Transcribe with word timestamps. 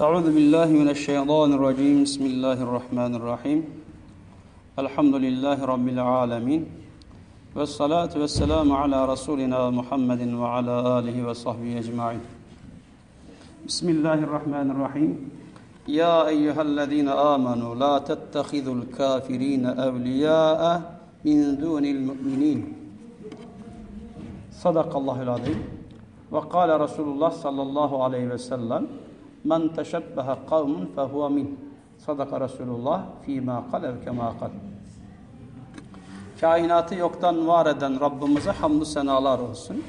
أعوذ 0.00 0.26
بالله 0.34 0.66
من 0.66 0.88
الشيطان 0.88 1.52
الرجيم 1.52 2.02
بسم 2.02 2.24
الله 2.26 2.58
الرحمن 2.62 3.14
الرحيم 3.14 3.60
الحمد 4.78 5.14
لله 5.14 5.58
رب 5.64 5.88
العالمين 5.88 6.62
والصلاة 7.56 8.12
والسلام 8.16 8.72
على 8.72 8.98
رسولنا 9.12 9.70
محمد 9.70 10.22
وعلى 10.34 10.74
آله 10.98 11.16
وصحبه 11.28 11.78
أجمعين 11.78 12.20
بسم 13.68 13.86
الله 13.88 14.14
الرحمن 14.14 14.70
الرحيم 14.70 15.10
يا 15.88 16.28
أيها 16.28 16.62
الذين 16.62 17.08
آمنوا 17.08 17.74
لا 17.74 17.98
تتخذوا 17.98 18.74
الكافرين 18.74 19.66
أولياء 19.66 20.60
من 21.24 21.56
دون 21.60 21.84
المؤمنين 21.84 22.58
صدق 24.52 24.96
الله 24.96 25.22
العظيم 25.22 25.60
وقال 26.30 26.80
رسول 26.80 27.08
الله 27.08 27.28
صلى 27.28 27.62
الله 27.62 27.90
عليه 28.04 28.24
وسلم 28.28 29.03
Men 29.45 29.73
teşebbehe 29.73 30.35
kavmun 30.49 30.89
fehuve 30.95 31.29
min. 31.29 31.59
Sadaka 31.97 32.41
Resulullah 32.41 33.03
fîmâ 33.25 33.71
kalev 33.71 34.03
kemâ 34.03 34.39
kal. 34.39 34.49
Kainatı 36.41 36.95
yoktan 36.95 37.47
var 37.47 37.65
eden 37.65 37.99
Rabbimize 37.99 38.51
hamdü 38.51 38.85
senalar 38.85 39.39
olsun. 39.39 39.83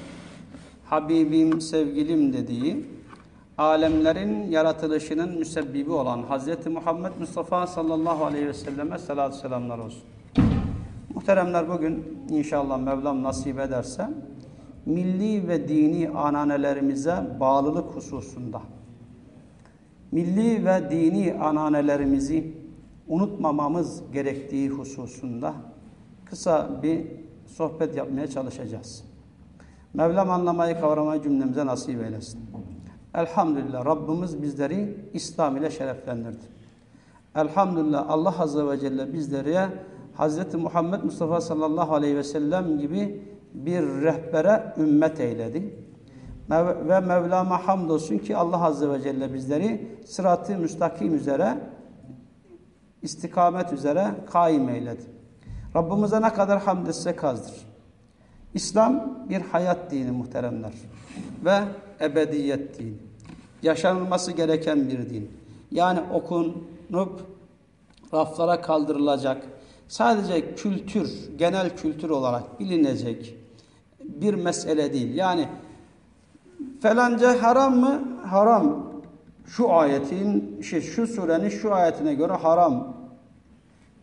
Habibim, 0.85 1.61
sevgilim 1.61 2.33
dediği, 2.33 2.87
alemlerin 3.59 4.51
yaratılışının 4.51 5.39
müsebbibi 5.39 5.91
olan 5.91 6.23
Hz. 6.23 6.67
Muhammed 6.67 7.13
Mustafa 7.21 7.67
sallallahu 7.67 8.25
aleyhi 8.25 8.47
ve 8.47 8.55
selleme 8.55 8.99
salatü 8.99 9.37
selamlar 9.37 9.79
olsun. 9.79 10.03
Muhteremler 11.15 11.69
bugün 11.69 12.19
inşallah 12.31 12.79
Mevlam 12.79 13.23
nasip 13.23 13.61
ederse 13.61 14.11
milli 14.87 15.49
ve 15.49 15.69
dini 15.69 16.11
ananelerimize 16.11 17.17
bağlılık 17.41 17.97
hususunda 17.97 18.61
milli 20.17 20.67
ve 20.67 20.91
dini 20.91 21.35
ananelerimizi 21.41 22.53
unutmamamız 23.09 24.03
gerektiği 24.13 24.69
hususunda 24.69 25.55
kısa 26.25 26.83
bir 26.83 27.07
sohbet 27.47 27.97
yapmaya 27.97 28.27
çalışacağız. 28.27 29.05
Mevlam 29.95 30.31
anlamayı 30.31 30.81
kavramayı 30.81 31.23
cümlemize 31.23 31.67
nasip 31.67 32.03
eylesin. 32.03 32.41
Elhamdülillah 33.15 33.87
Rabbimiz 33.87 34.43
bizleri 34.43 34.97
İslam 35.15 35.57
ile 35.57 35.71
şereflendirdi. 35.71 36.45
Elhamdülillah 37.35 38.11
Allah 38.11 38.35
Azze 38.39 38.67
ve 38.67 38.79
Celle 38.79 39.13
bizlere 39.13 39.69
Hz. 40.19 40.55
Muhammed 40.55 41.03
Mustafa 41.03 41.41
sallallahu 41.41 41.95
aleyhi 41.95 42.17
ve 42.17 42.25
sellem 42.25 42.79
gibi 42.79 43.21
bir 43.55 43.83
rehbere 43.83 44.75
ümmet 44.79 45.21
eyledi. 45.21 45.86
Ve 46.51 47.01
Mevlam'a 47.01 47.69
hamdolsun 47.69 48.19
ki 48.19 48.37
Allah 48.37 48.65
Azze 48.65 48.91
ve 48.91 49.03
Celle 49.03 49.35
bizleri 49.35 49.99
sırat-ı 50.07 50.59
müstakim 50.59 51.15
üzere, 51.15 51.59
istikamet 53.03 53.73
üzere 53.73 54.15
kaim 54.33 54.69
eyledi. 54.69 55.03
Rabbimize 55.77 56.23
ne 56.23 56.33
kadar 56.33 56.63
hamd 56.63 56.87
etsek 56.87 57.25
azdır. 57.25 57.67
İslam 58.55 59.19
bir 59.29 59.41
hayat 59.41 59.91
dini 59.91 60.11
muhteremler 60.11 60.73
ve 61.45 61.59
ebediyet 62.01 62.79
dini. 62.79 62.97
Yaşanılması 63.63 64.33
gereken 64.33 64.89
bir 64.89 65.11
din. 65.11 65.31
Yani 65.71 66.01
okunup 66.13 67.21
raflara 68.15 68.61
kaldırılacak, 68.61 69.43
sadece 69.89 70.55
kültür, 70.55 71.31
genel 71.39 71.77
kültür 71.77 72.11
olarak 72.11 72.61
bilinecek 72.61 73.35
bir 74.01 74.35
mesele 74.35 74.93
değil. 74.93 75.15
Yani 75.15 75.49
Felanca 76.83 77.43
haram 77.43 77.77
mı? 77.77 78.03
Haram. 78.27 78.87
Şu 79.47 79.73
ayetin, 79.73 80.61
şey, 80.63 80.81
şu 80.81 81.07
surenin 81.07 81.49
şu 81.49 81.75
ayetine 81.75 82.15
göre 82.15 82.33
haram. 82.33 82.97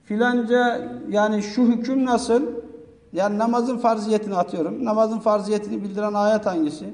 Filanca 0.04 0.92
yani 1.10 1.44
şu 1.44 1.62
hüküm 1.64 2.06
nasıl? 2.06 2.42
Yani 3.14 3.38
namazın 3.38 3.78
farziyetini 3.78 4.36
atıyorum. 4.36 4.86
Namazın 4.86 5.20
farziyetini 5.20 5.84
bildiren 5.84 6.14
ayet 6.14 6.46
hangisi? 6.46 6.86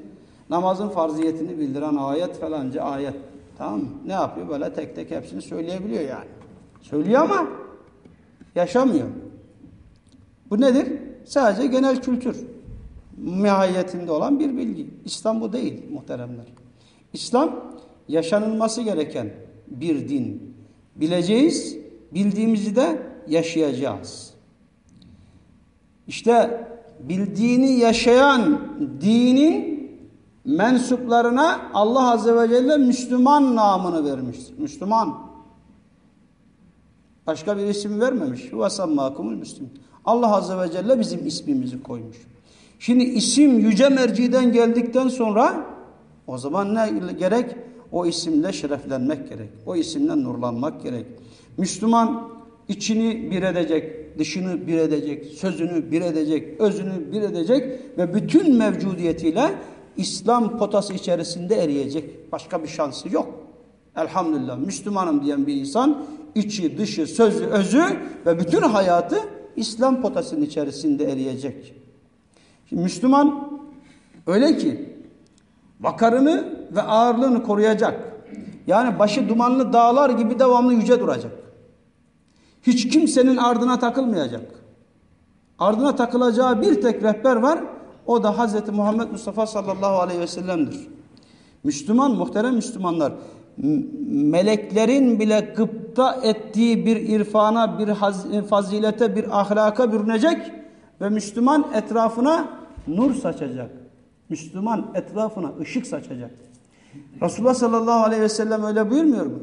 Namazın 0.50 0.88
farziyetini 0.88 1.58
bildiren 1.58 1.96
ayet 1.96 2.40
falanca 2.40 2.82
ayet. 2.82 3.14
Tamam 3.58 3.78
mı? 3.78 3.88
Ne 4.06 4.12
yapıyor? 4.12 4.48
Böyle 4.48 4.72
tek 4.72 4.96
tek 4.96 5.10
hepsini 5.10 5.42
söyleyebiliyor 5.42 6.00
yani. 6.00 6.28
Söylüyor 6.80 7.22
ama 7.22 7.46
yaşamıyor. 8.54 9.06
Bu 10.50 10.60
nedir? 10.60 10.98
Sadece 11.24 11.66
genel 11.66 12.02
kültür 12.02 12.36
mahiyetinde 13.24 14.12
olan 14.12 14.40
bir 14.40 14.56
bilgi. 14.56 14.86
İslam 15.04 15.40
bu 15.40 15.52
değil 15.52 15.82
muhteremler. 15.92 16.46
İslam 17.12 17.64
yaşanılması 18.08 18.82
gereken 18.82 19.30
bir 19.66 20.08
din. 20.08 20.54
Bileceğiz, 20.96 21.76
bildiğimizi 22.14 22.76
de 22.76 23.02
yaşayacağız. 23.28 24.34
İşte 26.06 26.66
bildiğini 27.00 27.72
yaşayan 27.72 28.60
dinin 29.00 29.80
mensuplarına 30.44 31.70
Allah 31.74 32.12
Azze 32.12 32.36
ve 32.36 32.48
Celle 32.48 32.76
Müslüman 32.76 33.56
namını 33.56 34.04
vermiştir. 34.04 34.58
Müslüman. 34.58 35.18
Başka 37.26 37.58
bir 37.58 37.66
isim 37.66 38.00
vermemiş. 38.00 38.52
Vasammakumul 38.52 39.34
Müslüman. 39.34 39.72
Allah 40.04 40.36
Azze 40.36 40.58
ve 40.58 40.72
Celle 40.72 41.00
bizim 41.00 41.26
ismimizi 41.26 41.82
koymuş. 41.82 42.16
Şimdi 42.80 43.04
isim 43.04 43.58
yüce 43.58 43.88
merciden 43.88 44.52
geldikten 44.52 45.08
sonra 45.08 45.66
o 46.26 46.38
zaman 46.38 46.74
ne 46.74 47.12
gerek? 47.18 47.56
O 47.92 48.06
isimle 48.06 48.52
şereflenmek 48.52 49.28
gerek. 49.28 49.48
O 49.66 49.76
isimle 49.76 50.22
nurlanmak 50.22 50.82
gerek. 50.82 51.06
Müslüman 51.58 52.28
içini 52.68 53.30
bir 53.30 53.42
edecek, 53.42 54.18
dışını 54.18 54.66
bir 54.66 54.78
edecek, 54.78 55.26
sözünü 55.26 55.90
bir 55.90 56.00
edecek, 56.00 56.60
özünü 56.60 57.12
bir 57.12 57.22
edecek 57.22 57.80
ve 57.98 58.14
bütün 58.14 58.56
mevcudiyetiyle 58.56 59.50
İslam 59.96 60.58
potası 60.58 60.94
içerisinde 60.94 61.54
eriyecek. 61.54 62.32
Başka 62.32 62.62
bir 62.62 62.68
şansı 62.68 63.14
yok. 63.14 63.28
Elhamdülillah 63.96 64.58
Müslümanım 64.58 65.24
diyen 65.24 65.46
bir 65.46 65.54
insan 65.54 66.06
içi, 66.34 66.78
dışı, 66.78 67.06
sözü, 67.06 67.44
özü 67.44 67.84
ve 68.26 68.38
bütün 68.38 68.62
hayatı 68.62 69.16
İslam 69.56 70.02
potasının 70.02 70.42
içerisinde 70.42 71.04
eriyecek. 71.04 71.79
Şimdi 72.70 72.82
Müslüman 72.82 73.50
öyle 74.26 74.56
ki 74.56 74.96
vakarını 75.80 76.58
ve 76.70 76.82
ağırlığını 76.82 77.42
koruyacak. 77.42 78.00
Yani 78.66 78.98
başı 78.98 79.28
dumanlı 79.28 79.72
dağlar 79.72 80.10
gibi 80.10 80.38
devamlı 80.38 80.74
yüce 80.74 81.00
duracak. 81.00 81.32
Hiç 82.62 82.88
kimsenin 82.88 83.36
ardına 83.36 83.78
takılmayacak. 83.78 84.42
Ardına 85.58 85.96
takılacağı 85.96 86.62
bir 86.62 86.80
tek 86.80 87.02
rehber 87.02 87.36
var. 87.36 87.60
O 88.06 88.22
da 88.22 88.46
Hz. 88.46 88.68
Muhammed 88.68 89.10
Mustafa 89.10 89.46
sallallahu 89.46 90.00
aleyhi 90.00 90.20
ve 90.20 90.26
sellem'dir. 90.26 90.88
Müslüman, 91.64 92.10
muhterem 92.10 92.54
Müslümanlar, 92.54 93.12
meleklerin 94.06 95.20
bile 95.20 95.54
gıpta 95.56 96.20
ettiği 96.22 96.86
bir 96.86 96.96
irfana, 96.96 97.78
bir 97.78 97.94
fazilete, 98.42 99.16
bir 99.16 99.40
ahlaka 99.40 99.92
bürünecek 99.92 100.52
ve 101.00 101.08
Müslüman 101.08 101.66
etrafına 101.74 102.59
nur 102.96 103.14
saçacak. 103.14 103.70
Müslüman 104.28 104.86
etrafına 104.94 105.52
ışık 105.60 105.86
saçacak. 105.86 106.30
Resulullah 107.22 107.54
sallallahu 107.54 108.04
aleyhi 108.04 108.22
ve 108.22 108.28
sellem 108.28 108.64
öyle 108.64 108.90
buyurmuyor 108.90 109.26
mu? 109.26 109.38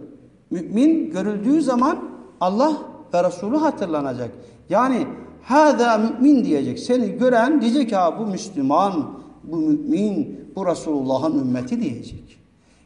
Mümin 0.51 1.11
görüldüğü 1.11 1.61
zaman 1.61 1.99
Allah 2.41 2.77
ve 3.13 3.23
Resulü 3.23 3.57
hatırlanacak. 3.57 4.31
Yani 4.69 5.07
hâzâ 5.43 5.97
mümin 5.97 6.45
diyecek. 6.45 6.79
Seni 6.79 7.17
gören 7.17 7.61
diyecek 7.61 7.93
ha 7.93 8.19
bu 8.19 8.25
Müslüman, 8.25 9.11
bu 9.43 9.57
mümin, 9.57 10.47
bu 10.55 10.65
Resulullah'ın 10.65 11.39
ümmeti 11.39 11.81
diyecek. 11.81 12.39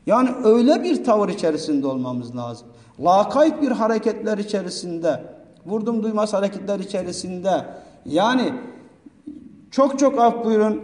Yani 0.05 0.29
öyle 0.43 0.83
bir 0.83 1.03
tavır 1.03 1.29
içerisinde 1.29 1.87
olmamız 1.87 2.35
lazım. 2.35 2.67
Lakayt 2.99 3.61
bir 3.61 3.71
hareketler 3.71 4.37
içerisinde, 4.37 5.23
vurdum 5.65 6.03
duymaz 6.03 6.33
hareketler 6.33 6.79
içerisinde. 6.79 7.65
Yani 8.05 8.53
çok 9.71 9.99
çok 9.99 10.19
af 10.19 10.45
buyurun 10.45 10.81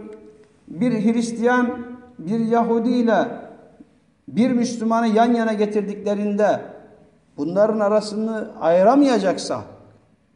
bir 0.68 0.92
Hristiyan 1.04 1.78
bir 2.18 2.40
Yahudi 2.40 2.90
ile 2.90 3.28
bir 4.28 4.50
Müslümanı 4.50 5.08
yan 5.08 5.32
yana 5.32 5.52
getirdiklerinde 5.52 6.60
bunların 7.36 7.80
arasını 7.80 8.50
ayıramayacaksa 8.60 9.62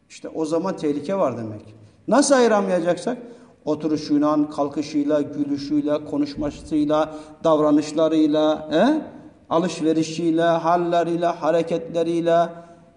işte 0.09 0.29
o 0.29 0.45
zaman 0.45 0.77
tehlike 0.77 1.15
var 1.15 1.37
demek. 1.37 1.75
Nasıl 2.07 2.35
ayıramayacaksak? 2.35 3.17
Oturuşuyla, 3.65 4.49
kalkışıyla, 4.49 5.21
gülüşüyle, 5.21 6.05
konuşmasıyla, 6.05 7.15
davranışlarıyla, 7.43 8.71
he? 8.71 9.01
alışverişiyle, 9.49 10.41
halleriyle, 10.41 11.25
hareketleriyle, 11.25 12.49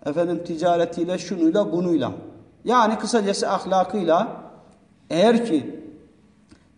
efendim 0.07 0.45
ticaretiyle, 0.45 1.19
şunuyla, 1.19 1.73
bunuyla. 1.73 2.13
Yani 2.65 2.99
kısacası 2.99 3.51
ahlakıyla 3.51 4.46
eğer 5.11 5.47
ki 5.47 5.81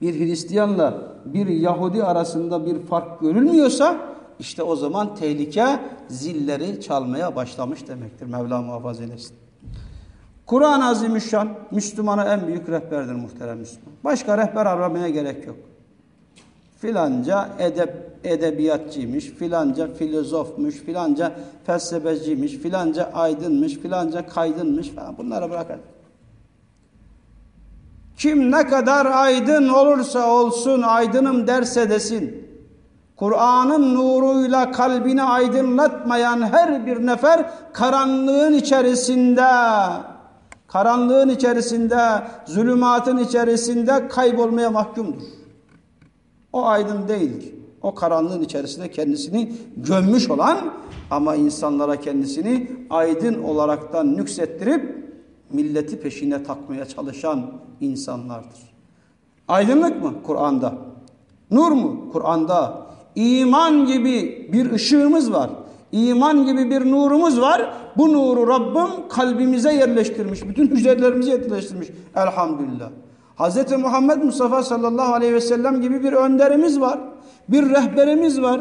bir 0.00 0.20
Hristiyanla 0.20 1.02
bir 1.24 1.46
Yahudi 1.46 2.04
arasında 2.04 2.66
bir 2.66 2.80
fark 2.80 3.20
görülmüyorsa 3.20 4.00
işte 4.38 4.62
o 4.62 4.76
zaman 4.76 5.14
tehlike 5.14 5.80
zilleri 6.08 6.80
çalmaya 6.80 7.36
başlamış 7.36 7.88
demektir. 7.88 8.26
Mevla 8.26 8.62
muhafaza 8.62 9.02
eylesin. 9.02 9.36
Kur'an-ı 10.46 10.86
Azimüşşan 10.86 11.48
Müslümana 11.70 12.34
en 12.34 12.46
büyük 12.46 12.68
rehberdir 12.68 13.12
muhterem 13.12 13.58
Müslüman. 13.58 13.94
Başka 14.04 14.38
rehber 14.38 14.66
aramaya 14.66 15.08
gerek 15.08 15.46
yok. 15.46 15.56
Filanca 16.78 17.48
edep, 17.58 17.94
edebiyatçıymış, 18.24 19.24
filanca 19.24 19.94
filozofmuş, 19.94 20.74
filanca 20.74 21.32
felsefeciymiş, 21.64 22.52
filanca 22.52 23.10
aydınmış, 23.14 23.74
filanca 23.74 24.26
kaydınmış 24.26 24.88
falan 24.88 25.18
bunları 25.18 25.50
bırakalım. 25.50 25.80
Kim 28.18 28.50
ne 28.50 28.66
kadar 28.66 29.06
aydın 29.06 29.68
olursa 29.68 30.30
olsun 30.30 30.82
aydınım 30.82 31.46
derse 31.46 31.90
desin. 31.90 32.48
Kur'an'ın 33.16 33.94
nuruyla 33.94 34.72
kalbini 34.72 35.22
aydınlatmayan 35.22 36.42
her 36.42 36.86
bir 36.86 37.06
nefer 37.06 37.50
karanlığın 37.72 38.52
içerisinde, 38.52 39.46
karanlığın 40.66 41.28
içerisinde, 41.28 41.98
zulümatın 42.46 43.18
içerisinde 43.18 44.08
kaybolmaya 44.08 44.70
mahkumdur. 44.70 45.22
O 46.52 46.66
aydın 46.66 47.08
değildir. 47.08 47.54
O 47.82 47.94
karanlığın 47.94 48.40
içerisinde 48.40 48.90
kendisini 48.90 49.52
gömmüş 49.76 50.30
olan 50.30 50.58
ama 51.10 51.34
insanlara 51.34 51.96
kendisini 51.96 52.70
aydın 52.90 53.42
olaraktan 53.42 54.16
nüksettirip 54.16 55.07
milleti 55.52 56.00
peşine 56.00 56.42
takmaya 56.42 56.84
çalışan 56.84 57.46
insanlardır. 57.80 58.74
Aydınlık 59.48 60.02
mı? 60.02 60.14
Kur'an'da. 60.22 60.74
Nur 61.50 61.72
mu? 61.72 62.10
Kur'an'da. 62.12 62.86
İman 63.14 63.86
gibi 63.86 64.48
bir 64.52 64.72
ışığımız 64.72 65.32
var. 65.32 65.50
İman 65.92 66.46
gibi 66.46 66.70
bir 66.70 66.90
nurumuz 66.90 67.40
var. 67.40 67.74
Bu 67.96 68.12
nuru 68.12 68.48
Rabbim 68.48 69.08
kalbimize 69.08 69.72
yerleştirmiş. 69.74 70.48
Bütün 70.48 70.66
hücrelerimize 70.66 71.30
yerleştirmiş. 71.30 71.88
Elhamdülillah. 72.16 72.90
Hz. 73.38 73.72
Muhammed 73.72 74.16
Mustafa 74.22 74.62
sallallahu 74.62 75.14
aleyhi 75.14 75.34
ve 75.34 75.40
sellem 75.40 75.80
gibi 75.80 76.02
bir 76.02 76.12
önderimiz 76.12 76.80
var. 76.80 76.98
Bir 77.48 77.70
rehberimiz 77.70 78.42
var. 78.42 78.60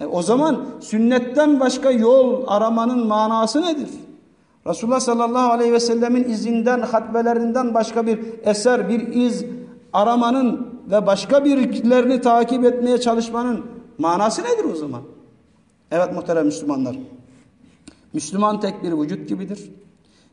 E 0.00 0.06
o 0.06 0.22
zaman 0.22 0.64
sünnetten 0.80 1.60
başka 1.60 1.90
yol 1.90 2.44
aramanın 2.46 3.06
manası 3.06 3.62
nedir? 3.62 3.88
Resulullah 4.66 5.00
sallallahu 5.00 5.52
aleyhi 5.52 5.72
ve 5.72 5.80
sellemin 5.80 6.24
izinden, 6.24 6.80
hatbelerinden 6.80 7.74
başka 7.74 8.06
bir 8.06 8.18
eser, 8.44 8.88
bir 8.88 9.00
iz 9.08 9.44
aramanın 9.92 10.74
ve 10.90 11.06
başka 11.06 11.44
birlerini 11.44 12.20
takip 12.20 12.64
etmeye 12.64 13.00
çalışmanın 13.00 13.64
manası 13.98 14.42
nedir 14.42 14.64
o 14.72 14.76
zaman? 14.76 15.02
Evet 15.90 16.12
muhterem 16.12 16.46
Müslümanlar. 16.46 16.96
Müslüman 18.12 18.60
tek 18.60 18.82
bir 18.82 18.92
vücut 18.92 19.28
gibidir. 19.28 19.70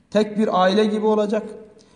Tek 0.10 0.38
bir 0.38 0.62
aile 0.62 0.86
gibi 0.86 1.06
olacak. 1.06 1.44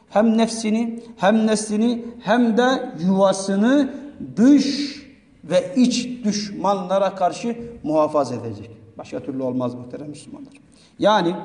Hem 0.10 0.38
nefsini, 0.38 1.04
hem 1.18 1.48
neslini, 1.48 2.06
hem 2.20 2.58
de 2.58 2.94
yuvasını 3.00 3.94
dış 4.36 4.96
ve 5.44 5.74
iç 5.76 6.24
düşmanlara 6.24 7.16
karşı 7.16 7.58
muhafaza 7.84 8.36
edecek. 8.36 8.72
Başka 8.98 9.20
türlü 9.20 9.44
olmaz 9.44 9.76
muhterem 9.76 10.10
Müslümanlar. 10.10 10.54
Yani 11.00 11.36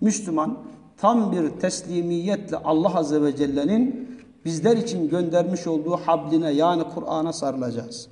Müslüman 0.00 0.58
tam 0.96 1.32
bir 1.32 1.50
teslimiyetle 1.50 2.56
Allah 2.56 2.98
Azze 2.98 3.22
ve 3.22 3.36
Celle'nin 3.36 4.08
bizler 4.44 4.76
için 4.76 5.08
göndermiş 5.08 5.66
olduğu 5.66 5.96
habline 5.96 6.50
yani 6.50 6.82
Kur'an'a 6.94 7.32
sarılacağız. 7.32 8.08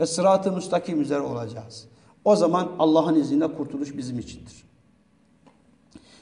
Ve 0.00 0.06
sırat-ı 0.06 0.52
müstakim 0.52 1.00
üzere 1.00 1.20
olacağız. 1.20 1.86
O 2.24 2.36
zaman 2.36 2.68
Allah'ın 2.78 3.14
izniyle 3.14 3.54
kurtuluş 3.54 3.96
bizim 3.96 4.18
içindir. 4.18 4.64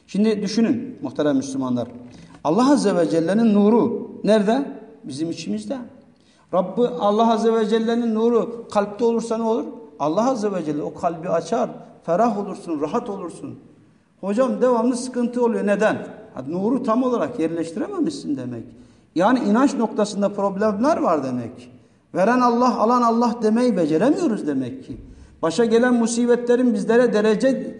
Şimdi 0.07 0.43
düşünün 0.43 0.99
muhterem 1.03 1.37
Müslümanlar. 1.37 1.89
Allah 2.45 2.73
Azze 2.73 2.97
ve 2.97 3.11
Celle'nin 3.11 3.55
nuru 3.55 4.13
nerede? 4.25 4.79
Bizim 5.05 5.31
içimizde. 5.31 5.79
Rabbi 6.55 6.83
Allah 6.83 7.33
Azze 7.33 7.53
ve 7.53 7.67
Celle'nin 7.67 8.15
nuru 8.15 8.69
kalpte 8.69 9.05
olursa 9.05 9.37
ne 9.37 9.43
olur? 9.43 9.65
Allah 9.99 10.31
Azze 10.31 10.53
ve 10.53 10.65
Celle 10.65 10.83
o 10.83 10.95
kalbi 10.95 11.29
açar. 11.29 11.71
Ferah 12.03 12.39
olursun, 12.39 12.81
rahat 12.81 13.11
olursun. 13.11 13.59
Hocam 14.21 14.63
devamlı 14.63 14.97
sıkıntı 14.97 15.45
oluyor. 15.45 15.67
Neden? 15.67 16.07
Nuru 16.49 16.83
tam 16.83 17.03
olarak 17.03 17.41
yerleştirememişsin 17.41 18.37
demek. 18.37 18.65
Yani 19.15 19.39
inanç 19.39 19.75
noktasında 19.75 20.29
problemler 20.29 20.97
var 20.97 21.25
demek. 21.25 21.71
Veren 22.15 22.41
Allah, 22.41 22.79
alan 22.79 23.03
Allah 23.03 23.35
demeyi 23.43 23.77
beceremiyoruz 23.77 24.47
demek 24.47 24.87
ki. 24.87 24.97
Başa 25.43 25.65
gelen 25.65 25.95
musibetlerin 25.95 26.75
bizlere 26.75 27.13
derece 27.13 27.77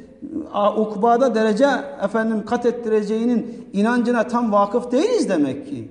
ukbada 0.77 1.35
derece 1.35 1.67
efendim 2.05 2.45
kat 2.47 2.67
ettireceğinin 2.67 3.69
inancına 3.73 4.29
tam 4.29 4.53
vakıf 4.53 4.93
değiliz 4.93 5.29
demek 5.29 5.67
ki. 5.69 5.89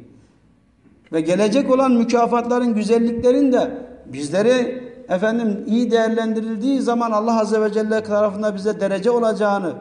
Ve 1.13 1.21
gelecek 1.21 1.71
olan 1.71 1.91
mükafatların, 1.91 2.73
güzelliklerin 2.73 3.51
de 3.51 3.87
bizleri 4.05 4.83
efendim 5.09 5.63
iyi 5.67 5.91
değerlendirildiği 5.91 6.81
zaman 6.81 7.11
Allah 7.11 7.39
Azze 7.39 7.61
ve 7.61 7.73
Celle 7.73 8.03
tarafında 8.03 8.55
bize 8.55 8.79
derece 8.79 9.11
olacağını 9.11 9.73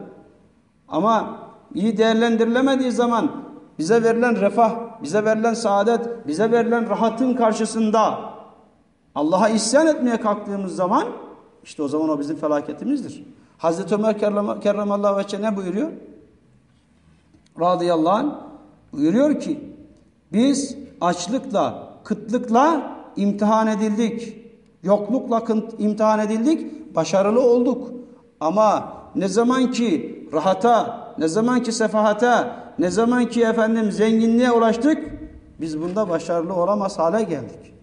ama 0.87 1.37
iyi 1.73 1.97
değerlendirilemediği 1.97 2.91
zaman 2.91 3.31
bize 3.79 4.03
verilen 4.03 4.41
refah, 4.41 4.71
bize 5.03 5.25
verilen 5.25 5.53
saadet, 5.53 6.27
bize 6.27 6.51
verilen 6.51 6.89
rahatın 6.89 7.33
karşısında 7.33 8.19
Allah'a 9.15 9.49
isyan 9.49 9.87
etmeye 9.87 10.19
kalktığımız 10.19 10.75
zaman 10.75 11.03
işte 11.63 11.83
o 11.83 11.87
zaman 11.87 12.09
o 12.09 12.19
bizim 12.19 12.35
felaketimizdir. 12.35 13.23
Hazreti 13.57 13.95
Ömer 13.95 14.17
kerramallahu 14.61 15.17
veçhe 15.17 15.41
ne 15.41 15.55
buyuruyor? 15.55 15.91
Radıyallahu 17.59 18.13
anh 18.13 18.31
buyuruyor 18.93 19.39
ki 19.39 19.59
biz 20.33 20.77
açlıkla, 21.01 21.93
kıtlıkla 22.03 22.97
imtihan 23.15 23.67
edildik. 23.67 24.37
Yoklukla 24.83 25.43
imtihan 25.79 26.19
edildik, 26.19 26.95
başarılı 26.95 27.41
olduk. 27.41 27.91
Ama 28.39 28.93
ne 29.17 29.27
zaman 29.27 29.71
ki 29.71 30.19
rahata, 30.33 31.07
ne 31.17 31.27
zaman 31.27 31.63
ki 31.63 31.71
sefahata, 31.71 32.55
ne 32.79 32.91
zaman 32.91 33.25
ki 33.25 33.43
efendim 33.43 33.91
zenginliğe 33.91 34.51
ulaştık, 34.51 34.97
biz 35.61 35.81
bunda 35.81 36.09
başarılı 36.09 36.53
olamaz 36.53 36.99
hale 36.99 37.23
geldik. 37.23 37.73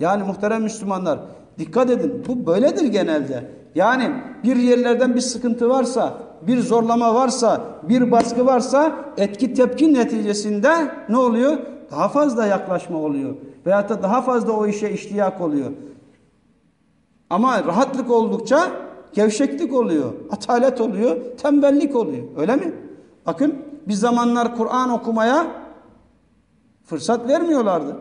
Yani 0.00 0.22
muhterem 0.22 0.62
Müslümanlar, 0.62 1.18
dikkat 1.58 1.90
edin, 1.90 2.24
bu 2.28 2.46
böyledir 2.46 2.86
genelde. 2.86 3.50
Yani 3.74 4.12
bir 4.44 4.56
yerlerden 4.56 5.14
bir 5.14 5.20
sıkıntı 5.20 5.68
varsa, 5.68 6.14
bir 6.42 6.58
zorlama 6.58 7.14
varsa, 7.14 7.60
bir 7.82 8.10
baskı 8.10 8.46
varsa 8.46 8.92
etki 9.16 9.54
tepki 9.54 9.94
neticesinde 9.94 10.70
ne 11.08 11.16
oluyor? 11.16 11.58
Daha 11.90 12.08
fazla 12.08 12.46
yaklaşma 12.46 12.98
oluyor. 12.98 13.34
Veyahut 13.66 13.88
da 13.88 14.02
daha 14.02 14.22
fazla 14.22 14.52
o 14.52 14.66
işe 14.66 14.90
iştiyak 14.90 15.40
oluyor. 15.40 15.70
Ama 17.30 17.64
rahatlık 17.64 18.10
oldukça 18.10 18.70
gevşeklik 19.12 19.74
oluyor, 19.74 20.12
atalet 20.30 20.80
oluyor, 20.80 21.16
tembellik 21.42 21.96
oluyor. 21.96 22.24
Öyle 22.36 22.56
mi? 22.56 22.74
Bakın 23.26 23.54
bir 23.88 23.94
zamanlar 23.94 24.56
Kur'an 24.56 24.90
okumaya 24.90 25.46
fırsat 26.84 27.28
vermiyorlardı. 27.28 27.96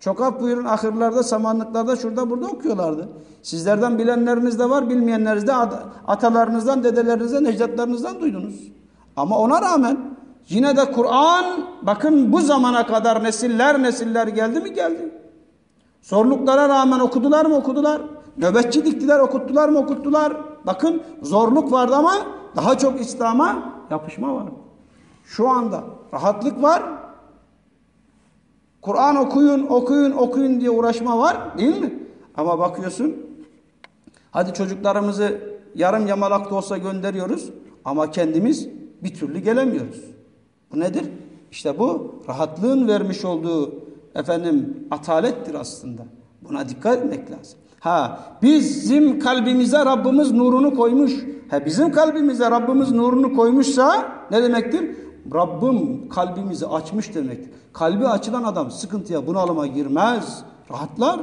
Çok 0.00 0.20
af 0.20 0.40
buyurun 0.40 0.64
ahırlarda, 0.64 1.22
samanlıklarda, 1.22 1.96
şurada 1.96 2.30
burada 2.30 2.46
okuyorlardı. 2.46 3.08
Sizlerden 3.42 3.98
bilenleriniz 3.98 4.58
de 4.58 4.70
var, 4.70 4.90
bilmeyenleriniz 4.90 5.46
de 5.46 5.52
atalarınızdan, 6.06 6.84
dedelerinizden, 6.84 7.44
necdatlarınızdan 7.44 8.20
duydunuz. 8.20 8.72
Ama 9.16 9.38
ona 9.38 9.62
rağmen 9.62 9.98
yine 10.48 10.76
de 10.76 10.92
Kur'an 10.92 11.44
bakın 11.82 12.32
bu 12.32 12.40
zamana 12.40 12.86
kadar 12.86 13.24
nesiller 13.24 13.82
nesiller 13.82 14.26
geldi 14.26 14.60
mi 14.60 14.72
geldi. 14.72 15.14
Zorluklara 16.02 16.68
rağmen 16.68 17.00
okudular 17.00 17.46
mı 17.46 17.56
okudular. 17.56 18.00
Nöbetçi 18.38 18.84
diktiler 18.84 19.18
okuttular 19.18 19.68
mı 19.68 19.78
okuttular. 19.78 20.32
Bakın 20.66 21.02
zorluk 21.22 21.72
vardı 21.72 21.94
ama 21.96 22.14
daha 22.56 22.78
çok 22.78 23.00
İslam'a 23.00 23.72
yapışma 23.90 24.34
var. 24.34 24.44
Şu 25.24 25.48
anda 25.48 25.84
rahatlık 26.14 26.62
var. 26.62 26.82
Kur'an 28.82 29.16
okuyun, 29.16 29.66
okuyun, 29.66 30.12
okuyun 30.12 30.60
diye 30.60 30.70
uğraşma 30.70 31.18
var 31.18 31.58
değil 31.58 31.80
mi? 31.80 31.98
Ama 32.36 32.58
bakıyorsun 32.58 33.16
hadi 34.30 34.54
çocuklarımızı 34.54 35.40
yarım 35.74 36.06
yamalak 36.06 36.50
da 36.50 36.54
olsa 36.54 36.78
gönderiyoruz 36.78 37.50
ama 37.84 38.10
kendimiz 38.10 38.68
bir 39.02 39.14
türlü 39.14 39.38
gelemiyoruz. 39.38 40.04
Bu 40.72 40.80
nedir? 40.80 41.04
İşte 41.50 41.78
bu 41.78 42.14
rahatlığın 42.28 42.88
vermiş 42.88 43.24
olduğu 43.24 43.74
efendim 44.14 44.86
atalettir 44.90 45.54
aslında. 45.54 46.02
Buna 46.42 46.68
dikkat 46.68 46.98
etmek 46.98 47.30
lazım. 47.30 47.58
Ha 47.82 48.18
bizim 48.42 49.18
kalbimize 49.18 49.78
Rabbimiz 49.78 50.32
nurunu 50.32 50.74
koymuş. 50.74 51.12
Ha 51.50 51.66
bizim 51.66 51.92
kalbimize 51.92 52.50
Rabbimiz 52.50 52.92
nurunu 52.92 53.36
koymuşsa 53.36 54.12
ne 54.30 54.42
demektir? 54.42 54.96
Rabbim 55.34 56.08
kalbimizi 56.08 56.66
açmış 56.66 57.14
demektir. 57.14 57.50
Kalbi 57.72 58.06
açılan 58.06 58.42
adam 58.42 58.70
sıkıntıya 58.70 59.26
bunalıma 59.26 59.66
girmez. 59.66 60.42
Rahatlar. 60.70 61.20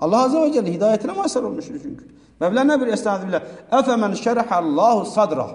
Allah 0.00 0.22
Azze 0.22 0.40
ve 0.40 0.52
Celle 0.52 0.74
hidayetine 0.74 1.12
mazhar 1.12 1.42
olmuştur 1.42 1.74
çünkü. 1.82 2.08
Mevlana 2.40 2.80
bir 2.80 2.86
estağfirullah. 2.86 3.42
Efemen 3.72 4.14
şerahallahu 4.14 5.04
sadra. 5.04 5.46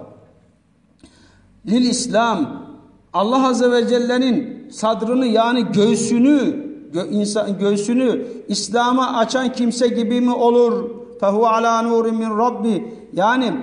Lil 1.66 1.90
İslam. 1.90 2.64
Allah 3.12 3.48
Azze 3.48 3.70
ve 3.70 3.88
Celle'nin 3.88 4.68
sadrını 4.70 5.26
yani 5.26 5.72
göğsünü 5.72 6.63
insan, 7.02 7.58
göğsünü 7.58 8.26
İslam'a 8.48 9.16
açan 9.16 9.52
kimse 9.52 9.88
gibi 9.88 10.20
mi 10.20 10.34
olur? 10.34 10.90
Fehu 11.20 11.46
ala 11.46 11.82
nurin 11.82 12.14
min 12.14 12.38
Rabbi. 12.38 12.94
Yani 13.12 13.54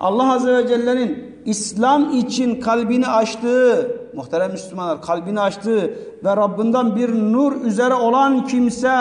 Allah 0.00 0.32
Azze 0.32 0.56
ve 0.56 0.68
Celle'nin 0.68 1.30
İslam 1.44 2.10
için 2.10 2.60
kalbini 2.60 3.06
açtığı, 3.06 3.96
muhterem 4.14 4.50
Müslümanlar 4.50 5.02
kalbini 5.02 5.40
açtığı 5.40 5.94
ve 6.24 6.36
Rabbinden 6.36 6.96
bir 6.96 7.14
nur 7.14 7.64
üzere 7.64 7.94
olan 7.94 8.46
kimse, 8.46 8.98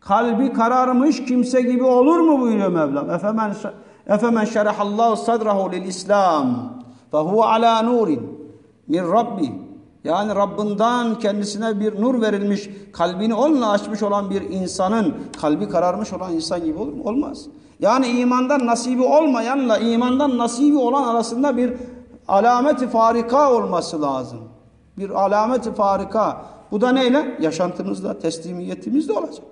kalbi 0.00 0.52
kararmış 0.52 1.24
kimse 1.24 1.62
gibi 1.62 1.84
olur 1.84 2.18
mu 2.18 2.40
buyuruyor 2.40 2.68
Mevlam. 2.68 3.10
Efemen, 3.10 3.54
efemen 4.06 4.44
şerahallahu 4.44 5.16
sadrahu 5.16 5.72
lil 5.72 5.84
İslam. 5.84 6.72
Fehu 7.10 7.44
ala 7.44 7.82
nurin 7.82 8.50
min 8.88 9.12
Rabbi. 9.12 9.67
Yani 10.04 10.34
Rabbinden 10.34 11.18
kendisine 11.18 11.80
bir 11.80 12.00
nur 12.00 12.20
verilmiş, 12.20 12.70
kalbini 12.92 13.34
onunla 13.34 13.70
açmış 13.70 14.02
olan 14.02 14.30
bir 14.30 14.40
insanın, 14.42 15.14
kalbi 15.40 15.68
kararmış 15.68 16.12
olan 16.12 16.32
insan 16.32 16.64
gibi 16.64 16.78
olur 16.78 16.92
mu? 16.92 17.02
Olmaz. 17.04 17.46
Yani 17.80 18.06
imandan 18.06 18.66
nasibi 18.66 19.02
olmayanla 19.02 19.78
imandan 19.78 20.38
nasibi 20.38 20.76
olan 20.76 21.04
arasında 21.04 21.56
bir 21.56 21.72
alameti 22.28 22.88
farika 22.88 23.52
olması 23.52 24.02
lazım. 24.02 24.38
Bir 24.98 25.10
alameti 25.10 25.74
farika. 25.74 26.44
Bu 26.70 26.80
da 26.80 26.92
neyle? 26.92 27.36
Yaşantımızda, 27.40 28.18
teslimiyetimizde 28.18 29.12
olacak. 29.12 29.44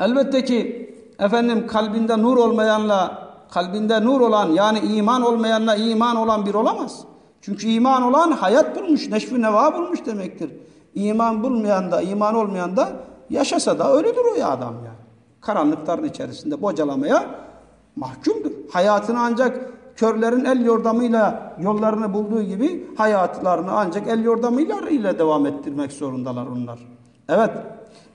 Elbette 0.00 0.44
ki 0.44 0.90
efendim 1.18 1.66
kalbinde 1.66 2.22
nur 2.22 2.36
olmayanla 2.36 3.28
kalbinde 3.50 4.04
nur 4.04 4.20
olan 4.20 4.48
yani 4.50 4.78
iman 4.78 5.22
olmayanla 5.22 5.76
iman 5.76 6.16
olan 6.16 6.46
bir 6.46 6.54
olamaz. 6.54 7.04
Çünkü 7.40 7.66
iman 7.66 8.02
olan 8.02 8.32
hayat 8.32 8.76
bulmuş, 8.76 9.08
neşvi 9.08 9.42
neva 9.42 9.74
bulmuş 9.74 10.06
demektir. 10.06 10.50
İman 10.94 11.42
bulmayan 11.42 11.90
da, 11.90 12.02
iman 12.02 12.34
olmayan 12.34 12.76
da 12.76 12.92
yaşasa 13.30 13.78
da 13.78 13.92
ölüdür 13.92 14.24
o 14.32 14.34
ya 14.34 14.48
adam 14.48 14.74
ya. 14.84 14.92
Karanlıkların 15.40 16.04
içerisinde 16.04 16.62
bocalamaya 16.62 17.34
mahkumdur. 17.96 18.50
Hayatını 18.72 19.20
ancak 19.20 19.70
körlerin 19.96 20.44
el 20.44 20.64
yordamıyla 20.64 21.56
yollarını 21.60 22.12
bulduğu 22.14 22.42
gibi 22.42 22.86
hayatlarını 22.96 23.72
ancak 23.72 24.08
el 24.08 24.24
yordamıyla 24.24 24.80
ile 24.90 25.18
devam 25.18 25.46
ettirmek 25.46 25.92
zorundalar 25.92 26.46
onlar. 26.46 26.78
Evet, 27.28 27.50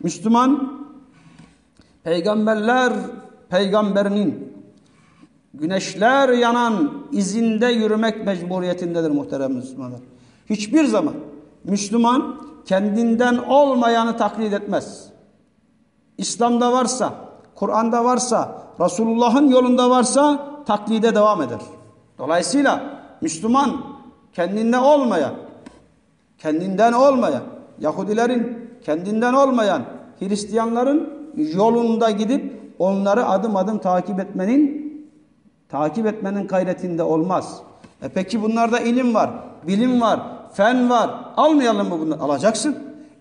Müslüman 0.03 0.73
peygamberler 2.03 2.93
peygamberinin 3.49 4.44
güneşler 5.59 6.29
yanan 6.29 6.93
izinde 7.11 7.65
yürümek 7.65 8.25
mecburiyetindedir 8.25 9.11
muhterem 9.11 9.53
Müslümanlar. 9.53 9.99
Hiçbir 10.49 10.85
zaman 10.85 11.13
Müslüman 11.63 12.35
kendinden 12.65 13.37
olmayanı 13.37 14.17
taklit 14.17 14.53
etmez. 14.53 15.09
İslam'da 16.17 16.73
varsa, 16.73 17.13
Kur'an'da 17.55 18.05
varsa, 18.05 18.61
Resulullah'ın 18.79 19.47
yolunda 19.47 19.89
varsa 19.89 20.47
taklide 20.65 21.15
devam 21.15 21.41
eder. 21.41 21.59
Dolayısıyla 22.17 22.83
Müslüman 23.21 23.81
kendinde 24.33 24.77
olmayan, 24.79 25.33
kendinden 26.37 26.93
olmayan, 26.93 27.43
Yahudilerin 27.79 28.69
kendinden 28.85 29.33
olmayan, 29.33 29.81
Hristiyanların 30.19 31.09
yolunda 31.35 32.11
gidip 32.11 32.73
onları 32.79 33.25
adım 33.25 33.55
adım 33.55 33.77
takip 33.77 34.19
etmenin 34.19 34.84
takip 35.69 36.05
etmenin 36.05 36.47
gayretinde 36.47 37.03
olmaz. 37.03 37.61
E 38.01 38.09
peki 38.09 38.41
bunlarda 38.41 38.79
ilim 38.79 39.15
var, 39.15 39.29
bilim 39.67 40.01
var, 40.01 40.19
fen 40.53 40.89
var. 40.89 41.09
Almayalım 41.37 41.89
mı 41.89 41.99
bunu? 41.99 42.23
Alacaksın. 42.23 42.77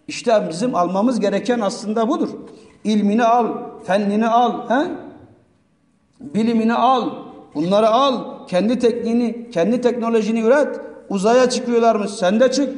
İşte 0.08 0.46
bizim 0.48 0.74
almamız 0.74 1.20
gereken 1.20 1.60
aslında 1.60 2.08
budur. 2.08 2.28
İlmini 2.84 3.24
al, 3.24 3.46
fennini 3.86 4.26
al, 4.26 4.68
he? 4.68 4.90
bilimini 6.20 6.74
al, 6.74 7.10
bunları 7.54 7.88
al, 7.88 8.46
kendi 8.46 8.78
tekniğini, 8.78 9.50
kendi 9.50 9.80
teknolojini 9.80 10.40
üret. 10.40 10.80
Uzaya 11.08 11.50
çıkıyorlarmış, 11.50 12.10
sen 12.10 12.40
de 12.40 12.52
çık. 12.52 12.74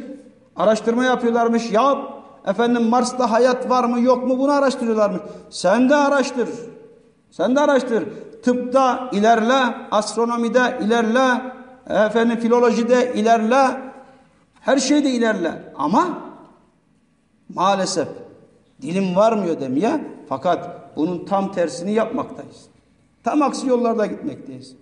Araştırma 0.56 1.04
yapıyorlarmış, 1.04 1.72
yap. 1.72 1.98
Efendim 2.46 2.82
Mars'ta 2.82 3.30
hayat 3.30 3.70
var 3.70 3.84
mı 3.84 4.00
yok 4.00 4.26
mu 4.26 4.38
bunu 4.38 4.52
araştırıyorlarmış. 4.52 5.20
Sen 5.50 5.88
de 5.88 5.94
araştır. 5.94 6.48
Sen 7.30 7.56
de 7.56 7.60
araştır. 7.60 8.04
Tıpta 8.42 9.10
ilerle, 9.12 9.74
astronomide 9.90 10.78
ilerle, 10.82 11.42
efendim 11.90 12.38
filolojide 12.38 13.14
ilerle. 13.14 13.80
Her 14.60 14.78
şeyde 14.78 15.10
ilerle. 15.10 15.72
Ama 15.76 16.18
maalesef 17.54 18.08
dilim 18.82 19.16
varmıyor 19.16 19.60
demeye 19.60 20.04
fakat 20.28 20.90
bunun 20.96 21.24
tam 21.24 21.52
tersini 21.52 21.92
yapmaktayız. 21.92 22.66
Tam 23.24 23.42
aksi 23.42 23.66
yollarda 23.66 24.06
gitmekteyiz. 24.06 24.76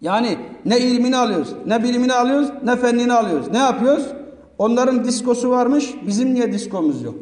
Yani 0.00 0.38
ne 0.64 0.78
ilmini 0.80 1.16
alıyoruz, 1.16 1.54
ne 1.66 1.82
bilimini 1.82 2.12
alıyoruz, 2.12 2.48
ne 2.64 2.76
fennini 2.76 3.12
alıyoruz. 3.12 3.50
Ne 3.50 3.58
yapıyoruz? 3.58 4.06
Onların 4.58 5.04
diskosu 5.04 5.50
varmış, 5.50 5.94
bizim 6.06 6.34
niye 6.34 6.52
diskomuz 6.52 7.02
yok? 7.02 7.14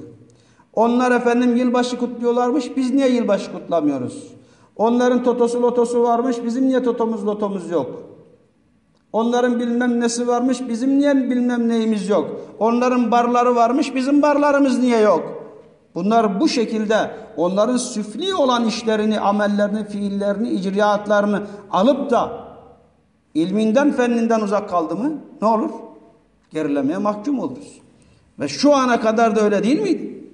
Onlar 0.75 1.12
efendim 1.12 1.57
yılbaşı 1.57 1.99
kutluyorlarmış, 1.99 2.77
biz 2.77 2.95
niye 2.95 3.09
yılbaşı 3.09 3.53
kutlamıyoruz? 3.53 4.38
Onların 4.78 5.23
totosu 5.23 5.62
lotosu 5.62 6.02
varmış, 6.02 6.37
bizim 6.44 6.68
niye 6.68 6.82
totomuz 6.82 7.26
lotomuz 7.26 7.70
yok? 7.70 8.02
Onların 9.12 9.61
bilmem 9.61 10.00
nesi 10.00 10.28
varmış, 10.28 10.68
bizim 10.68 10.99
niye 10.99 11.16
bilmem 11.30 11.68
neyimiz 11.68 12.08
yok? 12.08 12.40
Onların 12.58 13.11
barları 13.11 13.56
varmış, 13.56 13.94
bizim 13.94 14.23
barlarımız 14.23 14.78
niye 14.78 15.00
yok? 15.00 15.38
Bunlar 15.94 16.40
bu 16.40 16.49
şekilde 16.49 17.11
onların 17.37 17.76
süfli 17.76 18.35
olan 18.35 18.64
işlerini, 18.64 19.20
amellerini, 19.20 19.85
fiillerini, 19.85 20.50
icraatlarını 20.50 21.42
alıp 21.70 22.11
da 22.11 22.49
ilminden, 23.35 23.92
fenninden 23.92 24.40
uzak 24.40 24.68
kaldı 24.68 24.97
mı 24.97 25.12
ne 25.42 25.49
olur? 25.49 25.70
Gerilemeye 26.52 26.99
mahkum 26.99 27.38
oluruz. 27.38 27.80
Ve 28.40 28.49
şu 28.49 28.75
ana 28.75 29.00
kadar 29.00 29.37
da 29.37 29.40
öyle 29.40 29.62
değil 29.62 29.80
miydi? 29.80 30.25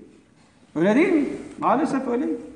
Öyle 0.74 0.94
değil 0.94 1.12
mi? 1.12 1.28
Maalesef 1.58 2.08
öyleydi. 2.08 2.53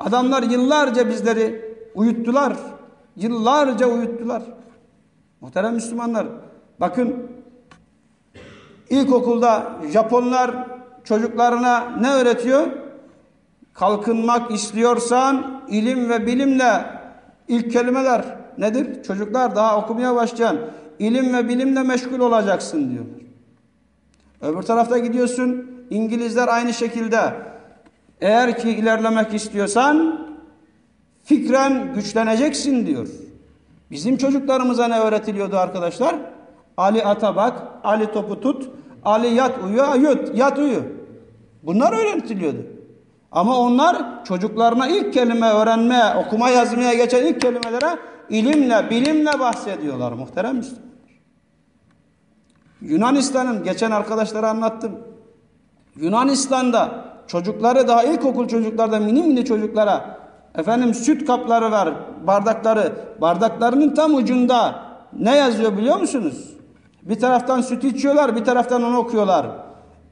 Adamlar 0.00 0.42
yıllarca 0.42 1.08
bizleri 1.08 1.74
uyuttular. 1.94 2.56
Yıllarca 3.16 3.86
uyuttular. 3.86 4.42
Muhterem 5.40 5.74
Müslümanlar 5.74 6.26
bakın 6.80 7.16
ilkokulda 8.90 9.72
Japonlar 9.92 10.68
çocuklarına 11.04 11.96
ne 12.00 12.10
öğretiyor? 12.10 12.66
Kalkınmak 13.72 14.50
istiyorsan 14.50 15.62
ilim 15.68 16.10
ve 16.10 16.26
bilimle 16.26 16.84
ilk 17.48 17.72
kelimeler 17.72 18.24
nedir? 18.58 19.02
Çocuklar 19.02 19.56
daha 19.56 19.78
okumaya 19.78 20.14
başlayan 20.14 20.56
ilim 20.98 21.34
ve 21.34 21.48
bilimle 21.48 21.82
meşgul 21.82 22.20
olacaksın 22.20 22.90
diyorlar. 22.90 23.20
Öbür 24.40 24.62
tarafta 24.62 24.98
gidiyorsun 24.98 25.70
İngilizler 25.90 26.48
aynı 26.48 26.72
şekilde 26.72 27.49
eğer 28.20 28.58
ki 28.58 28.70
ilerlemek 28.70 29.34
istiyorsan 29.34 30.26
fikren 31.24 31.94
güçleneceksin 31.94 32.86
diyor. 32.86 33.08
Bizim 33.90 34.16
çocuklarımıza 34.16 34.88
ne 34.88 34.98
öğretiliyordu 34.98 35.56
arkadaşlar? 35.56 36.16
Ali 36.76 37.04
ata 37.04 37.36
bak, 37.36 37.62
Ali 37.84 38.12
topu 38.12 38.40
tut, 38.40 38.70
Ali 39.04 39.34
yat 39.34 39.52
uyu, 39.64 40.08
yut, 40.08 40.38
yat 40.38 40.58
uyu. 40.58 40.82
Bunlar 41.62 41.92
öğretiliyordu. 41.92 42.66
Ama 43.32 43.58
onlar 43.58 44.24
çocuklarına 44.24 44.88
ilk 44.88 45.14
kelime 45.14 45.50
öğrenmeye, 45.50 46.14
okuma 46.14 46.50
yazmaya 46.50 46.94
geçen 46.94 47.26
ilk 47.26 47.40
kelimelere 47.40 47.98
ilimle, 48.28 48.90
bilimle 48.90 49.38
bahsediyorlar 49.38 50.12
muhterem 50.12 50.56
Müslümanlar. 50.56 50.90
Yunanistan'ın 52.80 53.64
geçen 53.64 53.90
arkadaşlara 53.90 54.48
anlattım. 54.48 54.98
Yunanistan'da 55.96 57.09
çocukları 57.30 57.88
daha 57.88 58.04
ilkokul 58.04 58.48
çocuklarda 58.48 58.98
mini 58.98 59.22
mini 59.22 59.44
çocuklara 59.44 60.18
efendim 60.58 60.94
süt 60.94 61.26
kapları 61.26 61.70
var, 61.70 61.94
bardakları. 62.26 62.92
Bardaklarının 63.20 63.94
tam 63.94 64.14
ucunda 64.14 64.82
ne 65.18 65.36
yazıyor 65.36 65.76
biliyor 65.76 66.00
musunuz? 66.00 66.50
Bir 67.02 67.18
taraftan 67.20 67.60
süt 67.60 67.84
içiyorlar, 67.84 68.36
bir 68.36 68.44
taraftan 68.44 68.82
onu 68.82 68.98
okuyorlar. 68.98 69.46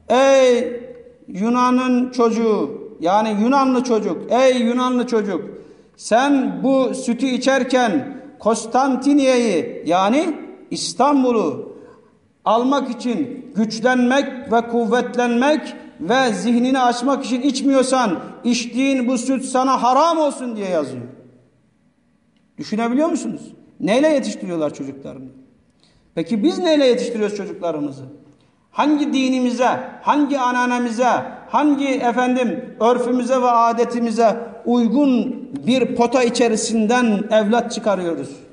Ey 0.09 0.81
Yunan'ın 1.27 2.11
çocuğu, 2.11 2.71
yani 2.99 3.37
Yunanlı 3.41 3.83
çocuk, 3.83 4.31
ey 4.31 4.61
Yunanlı 4.61 5.07
çocuk, 5.07 5.41
sen 5.97 6.63
bu 6.63 6.95
sütü 6.95 7.25
içerken 7.25 8.21
Konstantiniye'yi 8.39 9.83
yani 9.85 10.35
İstanbul'u 10.71 11.75
almak 12.45 12.89
için 12.89 13.51
güçlenmek 13.55 14.51
ve 14.51 14.61
kuvvetlenmek 14.61 15.75
ve 15.99 16.33
zihnini 16.33 16.79
açmak 16.79 17.25
için 17.25 17.41
içmiyorsan 17.41 18.19
içtiğin 18.43 19.07
bu 19.07 19.17
süt 19.17 19.45
sana 19.45 19.83
haram 19.83 20.17
olsun 20.17 20.55
diye 20.55 20.69
yazıyor. 20.69 21.03
Düşünebiliyor 22.57 23.09
musunuz? 23.09 23.41
Neyle 23.79 24.07
yetiştiriyorlar 24.07 24.73
çocuklarını? 24.73 25.29
Peki 26.15 26.43
biz 26.43 26.59
neyle 26.59 26.85
yetiştiriyoruz 26.85 27.37
çocuklarımızı? 27.37 28.03
Hangi 28.71 29.13
dinimize, 29.13 29.79
hangi 30.01 30.39
ananemize, 30.39 31.09
hangi 31.49 31.87
efendim 31.87 32.75
örfümüze 32.79 33.41
ve 33.41 33.49
adetimize 33.49 34.37
uygun 34.65 35.35
bir 35.67 35.95
pota 35.95 36.23
içerisinden 36.23 37.23
evlat 37.31 37.71
çıkarıyoruz? 37.71 38.48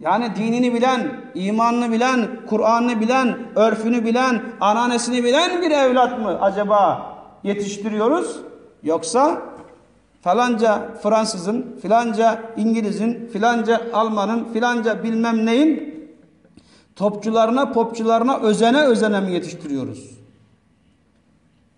Yani 0.00 0.36
dinini 0.36 0.74
bilen, 0.74 1.20
imanını 1.34 1.92
bilen, 1.92 2.28
Kur'an'ını 2.48 3.00
bilen, 3.00 3.38
örfünü 3.56 4.04
bilen, 4.04 4.42
ananesini 4.60 5.24
bilen 5.24 5.62
bir 5.62 5.70
evlat 5.70 6.18
mı 6.18 6.40
acaba 6.40 7.06
yetiştiriyoruz? 7.44 8.40
Yoksa 8.82 9.42
falanca 10.22 10.94
Fransızın, 11.02 11.78
filanca 11.82 12.42
İngiliz'in, 12.56 13.28
filanca 13.32 13.82
Alman'ın, 13.92 14.44
filanca 14.52 15.02
bilmem 15.02 15.46
neyin 15.46 15.94
topçularına, 16.96 17.72
popçularına 17.72 18.38
özene 18.38 18.82
özene 18.82 19.20
mi 19.20 19.32
yetiştiriyoruz? 19.32 20.10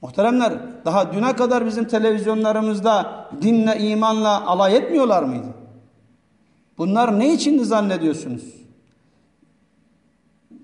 Muhteremler, 0.02 0.52
daha 0.84 1.12
düne 1.12 1.36
kadar 1.36 1.66
bizim 1.66 1.84
televizyonlarımızda 1.84 3.26
dinle, 3.42 3.78
imanla 3.78 4.46
alay 4.46 4.76
etmiyorlar 4.76 5.22
mıydı? 5.22 5.61
Bunlar 6.82 7.18
ne 7.18 7.34
için 7.34 7.62
zannediyorsunuz? 7.62 8.42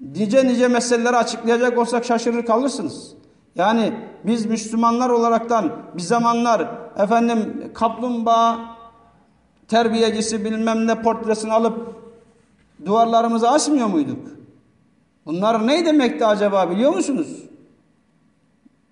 Nice 0.01 0.47
nice 0.47 0.69
meseleleri 0.69 1.17
açıklayacak 1.17 1.79
olsak 1.79 2.05
şaşırır 2.05 2.47
kalırsınız. 2.47 3.15
Yani 3.55 3.93
biz 4.25 4.47
Müslümanlar 4.47 5.11
olaraktan 5.11 5.73
bir 5.97 6.03
zamanlar 6.03 6.69
efendim 6.97 7.71
kaplumbağa 7.75 8.59
terbiyecisi 9.69 10.45
bilmem 10.45 10.87
ne 10.87 11.03
portresini 11.03 11.53
alıp 11.53 11.95
duvarlarımıza 12.87 13.51
asmıyor 13.51 13.87
muyduk? 13.87 14.29
Bunlar 15.27 15.67
ne 15.67 15.87
demekti 15.87 16.27
acaba 16.27 16.71
biliyor 16.71 16.95
musunuz? 16.95 17.45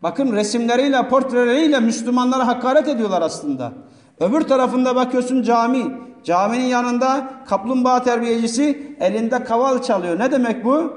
Bakın 0.02 0.32
resimleriyle, 0.32 1.08
portreleriyle 1.08 1.80
Müslümanlara 1.80 2.46
hakaret 2.46 2.88
ediyorlar 2.88 3.22
aslında. 3.22 3.72
Öbür 4.20 4.40
tarafında 4.40 4.96
bakıyorsun 4.96 5.42
cami. 5.42 6.05
Caminin 6.26 6.64
yanında 6.64 7.30
kaplumbağa 7.46 8.02
terbiyecisi 8.02 8.96
elinde 9.00 9.44
kaval 9.44 9.82
çalıyor. 9.82 10.18
Ne 10.18 10.32
demek 10.32 10.64
bu? 10.64 10.92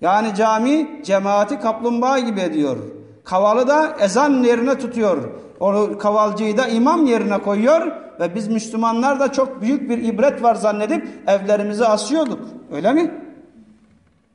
Yani 0.00 0.34
cami 0.34 1.00
cemaati 1.04 1.60
kaplumbağa 1.60 2.18
gibi 2.18 2.40
ediyor. 2.40 2.76
Kavalı 3.24 3.68
da 3.68 3.96
ezan 4.00 4.42
yerine 4.42 4.78
tutuyor. 4.78 5.18
O 5.60 5.98
kavalcıyı 5.98 6.56
da 6.56 6.66
imam 6.66 7.06
yerine 7.06 7.38
koyuyor 7.38 7.92
ve 8.20 8.34
biz 8.34 8.48
Müslümanlar 8.48 9.20
da 9.20 9.32
çok 9.32 9.62
büyük 9.62 9.90
bir 9.90 9.98
ibret 9.98 10.42
var 10.42 10.54
zannedip 10.54 11.08
evlerimize 11.26 11.86
asıyorduk. 11.86 12.40
Öyle 12.72 12.92
mi? 12.92 13.14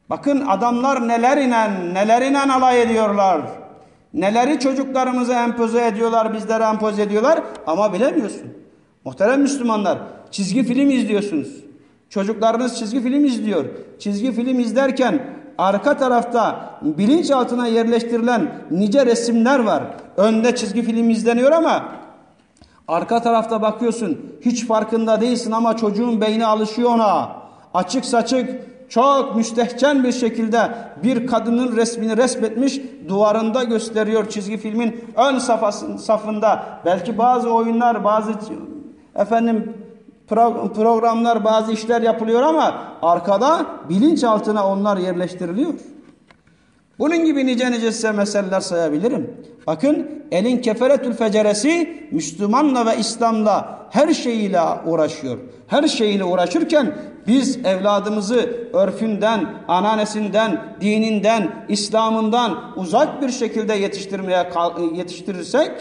Bakın 0.09 0.45
adamlar 0.47 1.07
neler 1.07 1.37
inen, 1.37 1.93
neler 1.93 2.21
inen 2.21 2.49
alay 2.49 2.81
ediyorlar. 2.81 3.41
Neleri 4.13 4.59
çocuklarımıza 4.59 5.43
empoze 5.43 5.85
ediyorlar, 5.85 6.33
bizlere 6.33 6.63
empoze 6.63 7.01
ediyorlar 7.01 7.39
ama 7.67 7.93
bilemiyorsun. 7.93 8.53
Muhterem 9.05 9.41
Müslümanlar, 9.41 9.97
çizgi 10.31 10.63
film 10.63 10.89
izliyorsunuz. 10.89 11.63
Çocuklarınız 12.09 12.79
çizgi 12.79 13.01
film 13.01 13.25
izliyor. 13.25 13.65
Çizgi 13.99 14.31
film 14.31 14.59
izlerken 14.59 15.19
arka 15.57 15.97
tarafta 15.97 16.71
bilinçaltına 16.81 17.67
yerleştirilen 17.67 18.51
nice 18.71 19.05
resimler 19.05 19.59
var. 19.59 19.83
Önde 20.17 20.55
çizgi 20.55 20.81
film 20.81 21.09
izleniyor 21.09 21.51
ama 21.51 21.85
arka 22.87 23.21
tarafta 23.21 23.61
bakıyorsun 23.61 24.17
hiç 24.41 24.67
farkında 24.67 25.21
değilsin 25.21 25.51
ama 25.51 25.77
çocuğun 25.77 26.21
beyni 26.21 26.45
alışıyor 26.45 26.89
ona. 26.89 27.31
Açık 27.73 28.05
saçık 28.05 28.49
çok 28.89 29.35
müstehcen 29.35 30.03
bir 30.03 30.11
şekilde 30.11 30.57
bir 31.03 31.27
kadının 31.27 31.77
resmini 31.77 32.17
resmetmiş 32.17 32.81
duvarında 33.07 33.63
gösteriyor 33.63 34.29
çizgi 34.29 34.57
filmin 34.57 35.05
ön 35.17 35.37
safında. 35.97 36.63
Belki 36.85 37.17
bazı 37.17 37.49
oyunlar, 37.49 38.03
bazı 38.03 38.31
efendim 39.15 39.73
programlar, 40.75 41.43
bazı 41.43 41.71
işler 41.71 42.01
yapılıyor 42.01 42.41
ama 42.41 42.81
arkada 43.01 43.65
bilinçaltına 43.89 44.67
onlar 44.67 44.97
yerleştiriliyor. 44.97 45.73
Bunun 46.99 47.25
gibi 47.25 47.45
nice 47.45 47.71
nice 47.71 47.91
size 47.91 48.11
meseleler 48.11 48.59
sayabilirim. 48.59 49.37
Bakın 49.67 50.07
elin 50.31 50.57
keferetül 50.57 51.13
feceresi 51.13 52.07
Müslümanla 52.11 52.85
ve 52.85 52.97
İslam'la 52.97 53.79
her 53.89 54.13
şeyiyle 54.13 54.61
uğraşıyor. 54.85 55.37
Her 55.67 55.87
şeyiyle 55.87 56.23
uğraşırken 56.23 56.95
biz 57.27 57.65
evladımızı 57.65 58.69
örfünden, 58.73 59.45
ananesinden, 59.67 60.75
dininden, 60.81 61.51
İslam'ından 61.69 62.73
uzak 62.75 63.21
bir 63.21 63.29
şekilde 63.29 63.73
yetiştirmeye 63.73 64.49
yetiştirirsek 64.93 65.71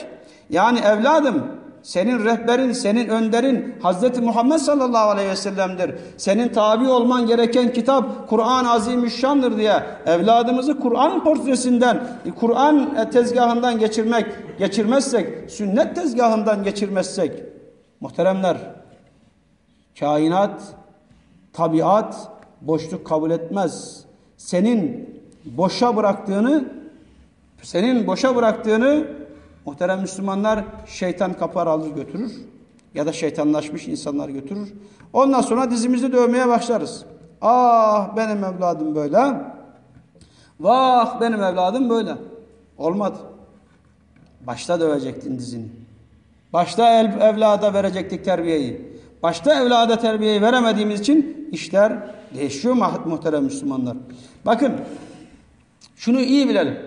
yani 0.50 0.78
evladım 0.78 1.46
senin 1.82 2.24
rehberin, 2.24 2.72
senin 2.72 3.08
önderin 3.08 3.74
Hazreti 3.82 4.20
Muhammed 4.20 4.58
sallallahu 4.58 5.10
aleyhi 5.10 5.28
ve 5.28 5.36
sellem'dir. 5.36 5.94
Senin 6.16 6.48
tabi 6.48 6.88
olman 6.88 7.26
gereken 7.26 7.72
kitap 7.72 8.28
Kur'an-ı 8.28 8.70
Azimüşşan'dır 8.70 9.56
diye 9.56 9.82
evladımızı 10.06 10.80
Kur'an 10.80 11.24
portresinden, 11.24 12.02
Kur'an 12.40 13.10
tezgahından 13.10 13.78
geçirmek, 13.78 14.26
geçirmezsek, 14.58 15.50
sünnet 15.50 15.96
tezgahından 15.96 16.64
geçirmezsek, 16.64 17.42
muhteremler, 18.00 18.56
kainat, 20.00 20.62
tabiat 21.52 22.28
boşluk 22.60 23.06
kabul 23.06 23.30
etmez. 23.30 24.04
Senin 24.36 25.10
boşa 25.44 25.96
bıraktığını, 25.96 26.64
senin 27.62 28.06
boşa 28.06 28.36
bıraktığını 28.36 29.06
Muhterem 29.70 30.00
Müslümanlar 30.00 30.64
şeytan 30.86 31.32
kapar 31.32 31.66
alır 31.66 31.90
götürür 31.90 32.32
ya 32.94 33.06
da 33.06 33.12
şeytanlaşmış 33.12 33.88
insanlar 33.88 34.28
götürür. 34.28 34.72
Ondan 35.12 35.40
sonra 35.40 35.70
dizimizi 35.70 36.12
dövmeye 36.12 36.48
başlarız. 36.48 37.04
Ah 37.42 38.16
benim 38.16 38.44
evladım 38.44 38.94
böyle. 38.94 39.18
Vah 40.60 41.20
benim 41.20 41.42
evladım 41.42 41.90
böyle. 41.90 42.14
Olmadı. 42.78 43.18
Başta 44.46 44.80
dövecektin 44.80 45.38
dizini. 45.38 45.66
Başta 46.52 47.00
ev, 47.00 47.20
evlada 47.20 47.74
verecektik 47.74 48.24
terbiyeyi. 48.24 48.98
Başta 49.22 49.62
evlada 49.62 49.98
terbiyeyi 49.98 50.42
veremediğimiz 50.42 51.00
için 51.00 51.48
işler 51.52 51.92
değişiyor 52.34 52.74
muhterem 53.04 53.44
Müslümanlar. 53.44 53.96
Bakın 54.46 54.72
şunu 55.96 56.20
iyi 56.20 56.48
bilelim 56.48 56.78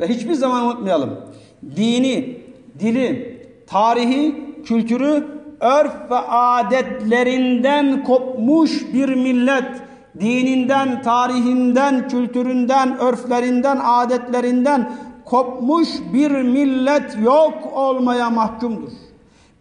ve 0.00 0.08
hiçbir 0.08 0.34
zaman 0.34 0.64
unutmayalım 0.64 1.28
dini, 1.76 2.40
dili, 2.80 3.38
tarihi, 3.66 4.34
kültürü, 4.64 5.26
örf 5.60 6.10
ve 6.10 6.16
adetlerinden 6.28 8.04
kopmuş 8.04 8.94
bir 8.94 9.08
millet, 9.08 9.82
dininden, 10.20 11.02
tarihinden, 11.02 12.08
kültüründen, 12.08 12.98
örflerinden, 12.98 13.80
adetlerinden 13.82 14.92
kopmuş 15.24 15.88
bir 16.12 16.30
millet 16.30 17.16
yok 17.22 17.54
olmaya 17.74 18.30
mahkumdur. 18.30 18.92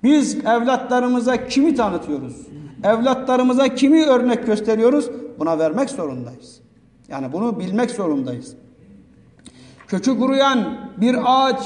Biz 0.03 0.36
evlatlarımıza 0.36 1.47
kimi 1.47 1.75
tanıtıyoruz? 1.75 2.47
Evlatlarımıza 2.83 3.75
kimi 3.75 4.05
örnek 4.05 4.45
gösteriyoruz? 4.45 5.10
Buna 5.39 5.60
vermek 5.60 5.89
zorundayız. 5.89 6.60
Yani 7.10 7.33
bunu 7.33 7.60
bilmek 7.60 7.91
zorundayız. 7.91 8.55
Kökü 9.88 10.19
kuruyan 10.19 10.77
bir 10.97 11.17
ağaç 11.25 11.60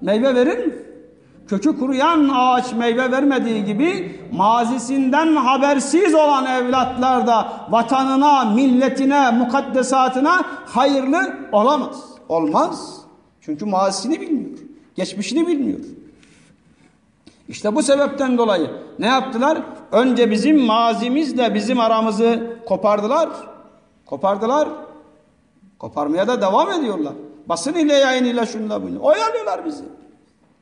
meyve 0.00 0.34
verir? 0.34 0.74
Kökü 1.48 1.78
kuruyan 1.78 2.30
ağaç 2.34 2.72
meyve 2.72 3.10
vermediği 3.10 3.64
gibi 3.64 4.20
mazisinden 4.32 5.36
habersiz 5.36 6.14
olan 6.14 6.46
evlatlar 6.46 7.26
da 7.26 7.66
vatanına, 7.70 8.44
milletine, 8.44 9.30
mukaddesatına 9.30 10.42
hayırlı 10.66 11.34
olamaz. 11.52 12.04
Olmaz. 12.28 13.00
Çünkü 13.40 13.64
mazisini 13.64 14.20
bilmiyor. 14.20 14.58
Geçmişini 14.94 15.46
bilmiyor. 15.46 15.80
İşte 17.48 17.74
bu 17.74 17.82
sebepten 17.82 18.38
dolayı 18.38 18.70
ne 18.98 19.06
yaptılar? 19.06 19.62
Önce 19.92 20.30
bizim 20.30 20.60
mazimizle 20.60 21.54
bizim 21.54 21.80
aramızı 21.80 22.56
kopardılar. 22.66 23.28
Kopardılar. 24.06 24.68
Koparmaya 25.78 26.28
da 26.28 26.40
devam 26.40 26.70
ediyorlar. 26.70 27.12
Basın 27.48 27.74
ile 27.74 27.94
yayın 27.94 28.24
ile 28.24 28.46
şunla 28.46 28.82
bunu. 28.82 29.02
Oyalıyorlar 29.02 29.64
bizi. 29.64 29.84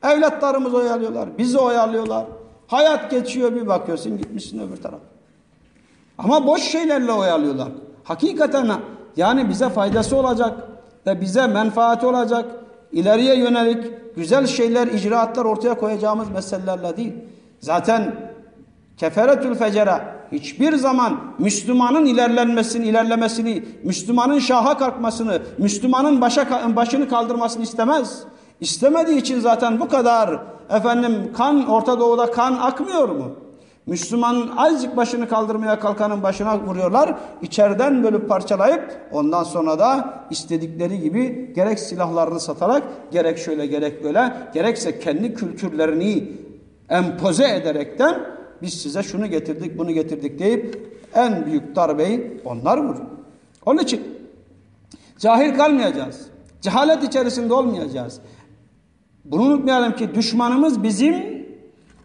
Evlatlarımız 0.03 0.75
oyalıyorlar. 0.75 1.39
Bizi 1.39 1.59
oyalıyorlar. 1.59 2.27
Hayat 2.67 3.11
geçiyor 3.11 3.55
bir 3.55 3.67
bakıyorsun 3.67 4.19
gitmişsin 4.19 4.69
öbür 4.69 4.77
taraf. 4.77 5.01
Ama 6.19 6.47
boş 6.47 6.63
şeylerle 6.63 7.13
oyalıyorlar. 7.13 7.69
Hakikaten 8.05 8.71
yani 9.17 9.49
bize 9.49 9.69
faydası 9.69 10.17
olacak 10.17 10.59
ve 11.07 11.21
bize 11.21 11.47
menfaati 11.47 12.07
olacak 12.07 12.45
ileriye 12.93 13.39
yönelik 13.39 13.91
güzel 14.17 14.47
şeyler, 14.47 14.87
icraatlar 14.87 15.45
ortaya 15.45 15.75
koyacağımız 15.75 16.31
meselelerle 16.31 16.97
değil. 16.97 17.13
Zaten 17.61 18.15
keferetül 18.97 19.55
fecere 19.55 20.22
hiçbir 20.33 20.77
zaman 20.77 21.21
Müslümanın 21.39 22.07
ilerlenmesini, 22.07 22.87
ilerlemesini, 22.87 23.65
Müslümanın 23.85 24.39
şaha 24.39 24.79
kalkmasını, 24.79 25.43
Müslümanın 25.59 26.21
başa, 26.21 26.77
başını 26.77 27.09
kaldırmasını 27.09 27.63
istemez. 27.63 28.23
İstemediği 28.61 29.19
için 29.19 29.41
zaten 29.41 29.81
bu 29.81 29.89
kadar 29.89 30.43
efendim 30.71 31.33
kan 31.37 31.69
Orta 31.69 32.01
Doğu'da 32.01 32.31
kan 32.31 32.53
akmıyor 32.53 33.09
mu? 33.09 33.31
Müslüman 33.87 34.51
azıcık 34.57 34.97
başını 34.97 35.29
kaldırmaya 35.29 35.81
kalkanın 35.81 36.23
başına 36.23 36.61
vuruyorlar. 36.61 37.15
İçeriden 37.43 38.05
bölüp 38.05 38.29
parçalayıp 38.29 39.09
ondan 39.13 39.43
sonra 39.43 39.79
da 39.79 40.15
istedikleri 40.31 41.01
gibi 41.01 41.53
gerek 41.55 41.79
silahlarını 41.79 42.41
satarak 42.41 42.83
gerek 43.13 43.39
şöyle 43.39 43.67
gerek 43.67 44.05
böyle 44.05 44.33
gerekse 44.55 44.99
kendi 44.99 45.35
kültürlerini 45.35 46.33
empoze 46.89 47.55
ederekten 47.55 48.15
biz 48.63 48.83
size 48.83 49.03
şunu 49.03 49.27
getirdik 49.27 49.79
bunu 49.79 49.91
getirdik 49.91 50.39
deyip 50.39 50.93
en 51.15 51.47
büyük 51.47 51.77
darbeyi 51.77 52.41
onlar 52.45 52.79
vurur. 52.79 53.01
Onun 53.67 53.79
için 53.79 54.03
cahil 55.19 55.55
kalmayacağız. 55.55 56.27
Cehalet 56.61 57.05
içerisinde 57.05 57.55
olmayacağız. 57.55 58.21
Bunu 59.25 59.43
unutmayalım 59.43 59.97
ki 59.97 60.15
düşmanımız 60.15 60.83
bizim 60.83 61.15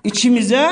içimize 0.03 0.69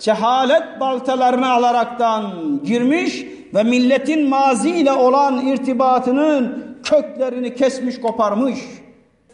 cehalet 0.00 0.80
baltalarını 0.80 1.50
alaraktan 1.50 2.32
girmiş 2.64 3.26
ve 3.54 3.62
milletin 3.62 4.28
mazi 4.28 4.70
ile 4.70 4.92
olan 4.92 5.46
irtibatının 5.46 6.64
köklerini 6.84 7.54
kesmiş 7.54 8.00
koparmış. 8.00 8.58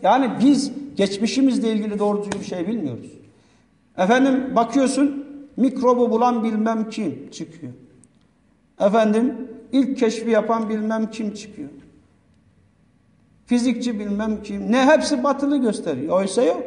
Yani 0.03 0.31
biz 0.45 0.73
geçmişimizle 0.97 1.73
ilgili 1.73 1.99
doğru 1.99 2.25
bir 2.41 2.45
şey 2.45 2.67
bilmiyoruz. 2.67 3.11
Efendim 3.99 4.57
bakıyorsun 4.57 5.24
mikrobu 5.57 6.11
bulan 6.11 6.45
bilmem 6.45 6.91
kim 6.91 7.31
çıkıyor. 7.31 7.73
Efendim 8.81 9.49
ilk 9.73 9.99
keşfi 9.99 10.31
yapan 10.31 10.69
bilmem 10.69 11.11
kim 11.11 11.35
çıkıyor. 11.35 11.69
Fizikçi 13.47 13.99
bilmem 14.01 14.43
kim. 14.43 14.73
Ne 14.73 14.87
hepsi 14.87 15.25
batılı 15.25 15.57
gösteriyor. 15.57 16.21
Oysa 16.21 16.43
yok. 16.43 16.63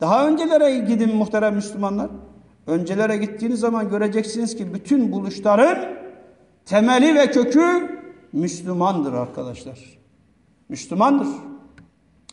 Daha 0.00 0.28
öncelere 0.28 0.78
gidin 0.78 1.16
muhterem 1.16 1.54
Müslümanlar. 1.54 2.10
Öncelere 2.66 3.16
gittiğiniz 3.16 3.60
zaman 3.60 3.88
göreceksiniz 3.88 4.56
ki 4.56 4.74
bütün 4.74 5.12
buluşların 5.12 5.78
temeli 6.64 7.14
ve 7.14 7.30
kökü 7.30 7.98
Müslümandır 8.32 9.12
arkadaşlar. 9.12 9.78
Müslümandır. 10.68 11.28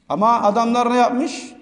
Ama 0.10 0.42
adamlar 0.42 0.90
ne 0.90 0.98
yapmış? 0.98 1.54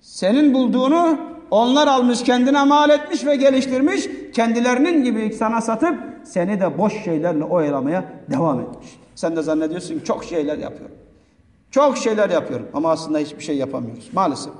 Senin 0.00 0.54
bulduğunu 0.54 1.18
onlar 1.50 1.86
almış, 1.86 2.22
kendine 2.22 2.64
mal 2.64 2.90
etmiş 2.90 3.26
ve 3.26 3.36
geliştirmiş. 3.36 4.08
Kendilerinin 4.32 5.04
gibi 5.04 5.32
sana 5.32 5.60
satıp 5.60 5.98
seni 6.24 6.60
de 6.60 6.78
boş 6.78 7.04
şeylerle 7.04 7.44
oyalamaya 7.44 8.04
devam 8.30 8.60
etmiş. 8.60 8.88
Sen 9.14 9.36
de 9.36 9.42
zannediyorsun 9.42 10.00
çok 10.00 10.24
şeyler 10.24 10.58
yapıyorum. 10.58 10.96
Çok 11.70 11.98
şeyler 11.98 12.30
yapıyorum 12.30 12.68
ama 12.74 12.90
aslında 12.90 13.18
hiçbir 13.18 13.44
şey 13.44 13.56
yapamıyoruz 13.56 14.08
maalesef. 14.12 14.52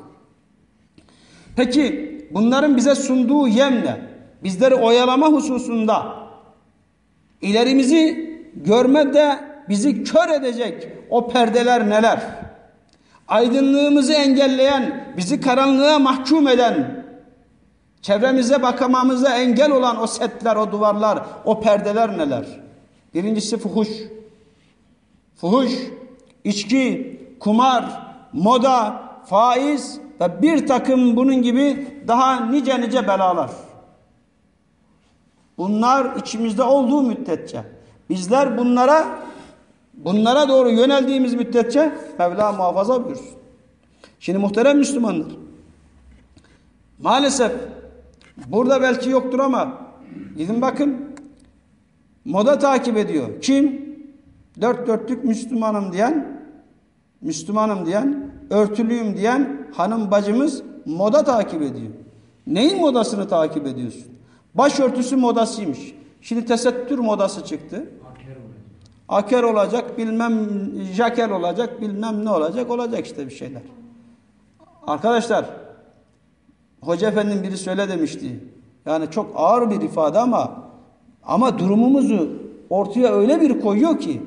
Peki 1.56 2.08
bunların 2.30 2.76
bize 2.76 2.94
sunduğu 2.94 3.48
yemle 3.48 4.00
bizleri 4.42 4.74
oyalama 4.74 5.26
hususunda 5.26 6.16
ilerimizi 7.40 8.28
görmede 8.54 9.38
bizi 9.68 10.04
kör 10.04 10.28
edecek 10.28 10.88
o 11.10 11.28
perdeler 11.28 11.90
neler? 11.90 12.47
Aydınlığımızı 13.28 14.12
engelleyen, 14.12 15.14
bizi 15.16 15.40
karanlığa 15.40 15.98
mahkum 15.98 16.48
eden, 16.48 17.04
çevremize 18.02 18.62
bakamamıza 18.62 19.36
engel 19.36 19.70
olan 19.70 20.02
o 20.02 20.06
setler, 20.06 20.56
o 20.56 20.72
duvarlar, 20.72 21.22
o 21.44 21.60
perdeler 21.60 22.18
neler? 22.18 22.44
Birincisi 23.14 23.58
fuhuş. 23.58 23.88
Fuhuş, 25.36 25.72
içki, 26.44 27.20
kumar, 27.40 28.02
moda, 28.32 29.02
faiz 29.24 30.00
ve 30.20 30.42
bir 30.42 30.66
takım 30.66 31.16
bunun 31.16 31.42
gibi 31.42 31.88
daha 32.08 32.46
nice 32.46 32.80
nice 32.80 33.08
belalar. 33.08 33.50
Bunlar 35.58 36.16
içimizde 36.16 36.62
olduğu 36.62 37.02
müddetçe 37.02 37.62
bizler 38.10 38.58
bunlara 38.58 39.06
bunlara 40.04 40.48
doğru 40.48 40.70
yöneldiğimiz 40.70 41.34
müddetçe 41.34 41.92
Mevla 42.18 42.52
muhafaza 42.52 43.04
buyursun. 43.04 43.38
Şimdi 44.20 44.38
muhterem 44.38 44.78
Müslümanlar 44.78 45.28
maalesef 47.02 47.52
burada 48.46 48.82
belki 48.82 49.10
yoktur 49.10 49.38
ama 49.38 49.78
gidin 50.36 50.62
bakın 50.62 50.96
moda 52.24 52.58
takip 52.58 52.96
ediyor. 52.96 53.40
Kim? 53.42 53.88
Dört 54.60 54.86
dörtlük 54.86 55.24
Müslümanım 55.24 55.92
diyen 55.92 56.38
Müslümanım 57.20 57.86
diyen, 57.86 58.30
örtülüyüm 58.50 59.16
diyen 59.16 59.68
hanım 59.74 60.10
bacımız 60.10 60.62
moda 60.84 61.24
takip 61.24 61.62
ediyor. 61.62 61.92
Neyin 62.46 62.80
modasını 62.80 63.28
takip 63.28 63.66
ediyorsun? 63.66 64.04
Başörtüsü 64.54 65.16
modasıymış. 65.16 65.94
Şimdi 66.20 66.44
tesettür 66.44 66.98
modası 66.98 67.44
çıktı. 67.44 67.90
Aker 69.08 69.42
olacak, 69.42 69.98
bilmem 69.98 70.48
jakel 70.92 71.30
olacak, 71.30 71.80
bilmem 71.80 72.24
ne 72.24 72.30
olacak, 72.30 72.70
olacak 72.70 73.06
işte 73.06 73.26
bir 73.26 73.34
şeyler. 73.34 73.62
Arkadaşlar, 74.86 75.44
Hoca 76.80 77.08
Efendi'nin 77.08 77.42
biri 77.42 77.56
söyle 77.56 77.88
demişti. 77.88 78.40
Yani 78.86 79.10
çok 79.10 79.32
ağır 79.34 79.70
bir 79.70 79.80
ifade 79.80 80.18
ama 80.18 80.52
ama 81.22 81.58
durumumuzu 81.58 82.28
ortaya 82.70 83.12
öyle 83.12 83.40
bir 83.40 83.60
koyuyor 83.60 83.98
ki 83.98 84.22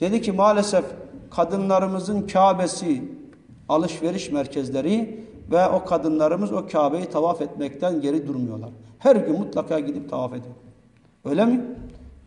dedi 0.00 0.22
ki 0.22 0.32
maalesef 0.32 0.84
kadınlarımızın 1.30 2.26
Kabe'si 2.26 3.02
alışveriş 3.68 4.30
merkezleri 4.32 5.24
ve 5.50 5.68
o 5.68 5.84
kadınlarımız 5.84 6.52
o 6.52 6.66
Kabe'yi 6.66 7.04
tavaf 7.04 7.42
etmekten 7.42 8.00
geri 8.00 8.26
durmuyorlar. 8.26 8.70
Her 8.98 9.16
gün 9.16 9.38
mutlaka 9.38 9.80
gidip 9.80 10.10
tavaf 10.10 10.32
ediyor. 10.32 10.54
Öyle 11.24 11.44
mi? 11.44 11.64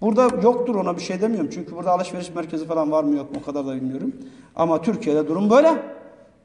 Burada 0.01 0.21
yoktur 0.43 0.75
ona 0.75 0.97
bir 0.97 1.01
şey 1.01 1.21
demiyorum. 1.21 1.49
Çünkü 1.53 1.75
burada 1.75 1.91
alışveriş 1.91 2.29
merkezi 2.35 2.65
falan 2.65 2.91
var 2.91 3.03
mı 3.03 3.15
yok 3.15 3.31
mu 3.31 3.37
o 3.41 3.45
kadar 3.45 3.67
da 3.67 3.75
bilmiyorum. 3.75 4.15
Ama 4.55 4.81
Türkiye'de 4.81 5.27
durum 5.27 5.49
böyle. 5.49 5.73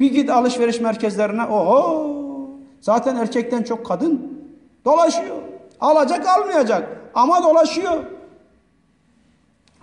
Bir 0.00 0.12
git 0.12 0.30
alışveriş 0.30 0.80
merkezlerine 0.80 1.44
oho 1.44 2.16
zaten 2.80 3.16
erkekten 3.16 3.62
çok 3.62 3.86
kadın 3.86 4.40
dolaşıyor. 4.84 5.36
Alacak 5.80 6.28
almayacak 6.28 6.88
ama 7.14 7.42
dolaşıyor. 7.42 8.04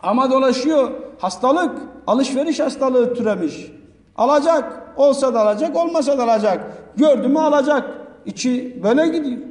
Ama 0.03 0.31
dolaşıyor. 0.31 0.91
Hastalık, 1.19 1.81
alışveriş 2.07 2.59
hastalığı 2.59 3.13
türemiş. 3.13 3.71
Alacak. 4.15 4.93
Olsa 4.97 5.33
da 5.33 5.41
alacak, 5.41 5.75
olmasa 5.75 6.17
da 6.17 6.23
alacak. 6.23 6.77
Gördü 6.97 7.27
mü 7.27 7.39
alacak. 7.39 7.89
İçi 8.25 8.79
böyle 8.83 9.07
gidiyor. 9.07 9.41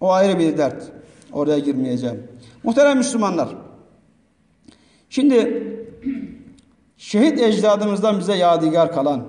O 0.00 0.12
ayrı 0.12 0.38
bir 0.38 0.58
dert. 0.58 0.82
Oraya 1.32 1.58
girmeyeceğim. 1.58 2.28
Muhterem 2.62 2.98
Müslümanlar. 2.98 3.48
Şimdi 5.10 5.66
şehit 6.96 7.40
ecdadımızdan 7.40 8.18
bize 8.18 8.34
yadigar 8.34 8.92
kalan 8.92 9.26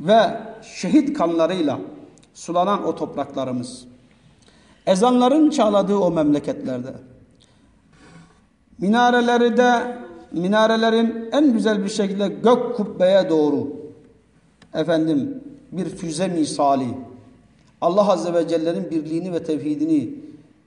ve 0.00 0.20
şehit 0.62 1.18
kanlarıyla 1.18 1.80
sulanan 2.34 2.86
o 2.86 2.94
topraklarımız, 2.94 3.84
ezanların 4.86 5.50
çağladığı 5.50 5.96
o 5.96 6.10
memleketlerde, 6.10 6.92
minareleri 8.78 9.56
de 9.56 9.96
minarelerin 10.32 11.28
en 11.32 11.52
güzel 11.52 11.84
bir 11.84 11.88
şekilde 11.88 12.28
gök 12.28 12.76
kubbeye 12.76 13.30
doğru 13.30 13.68
efendim 14.74 15.42
bir 15.72 15.84
füze 15.84 16.28
misali 16.28 16.88
Allah 17.80 18.12
Azze 18.12 18.34
ve 18.34 18.48
Celle'nin 18.48 18.90
birliğini 18.90 19.32
ve 19.32 19.44
tevhidini 19.44 20.14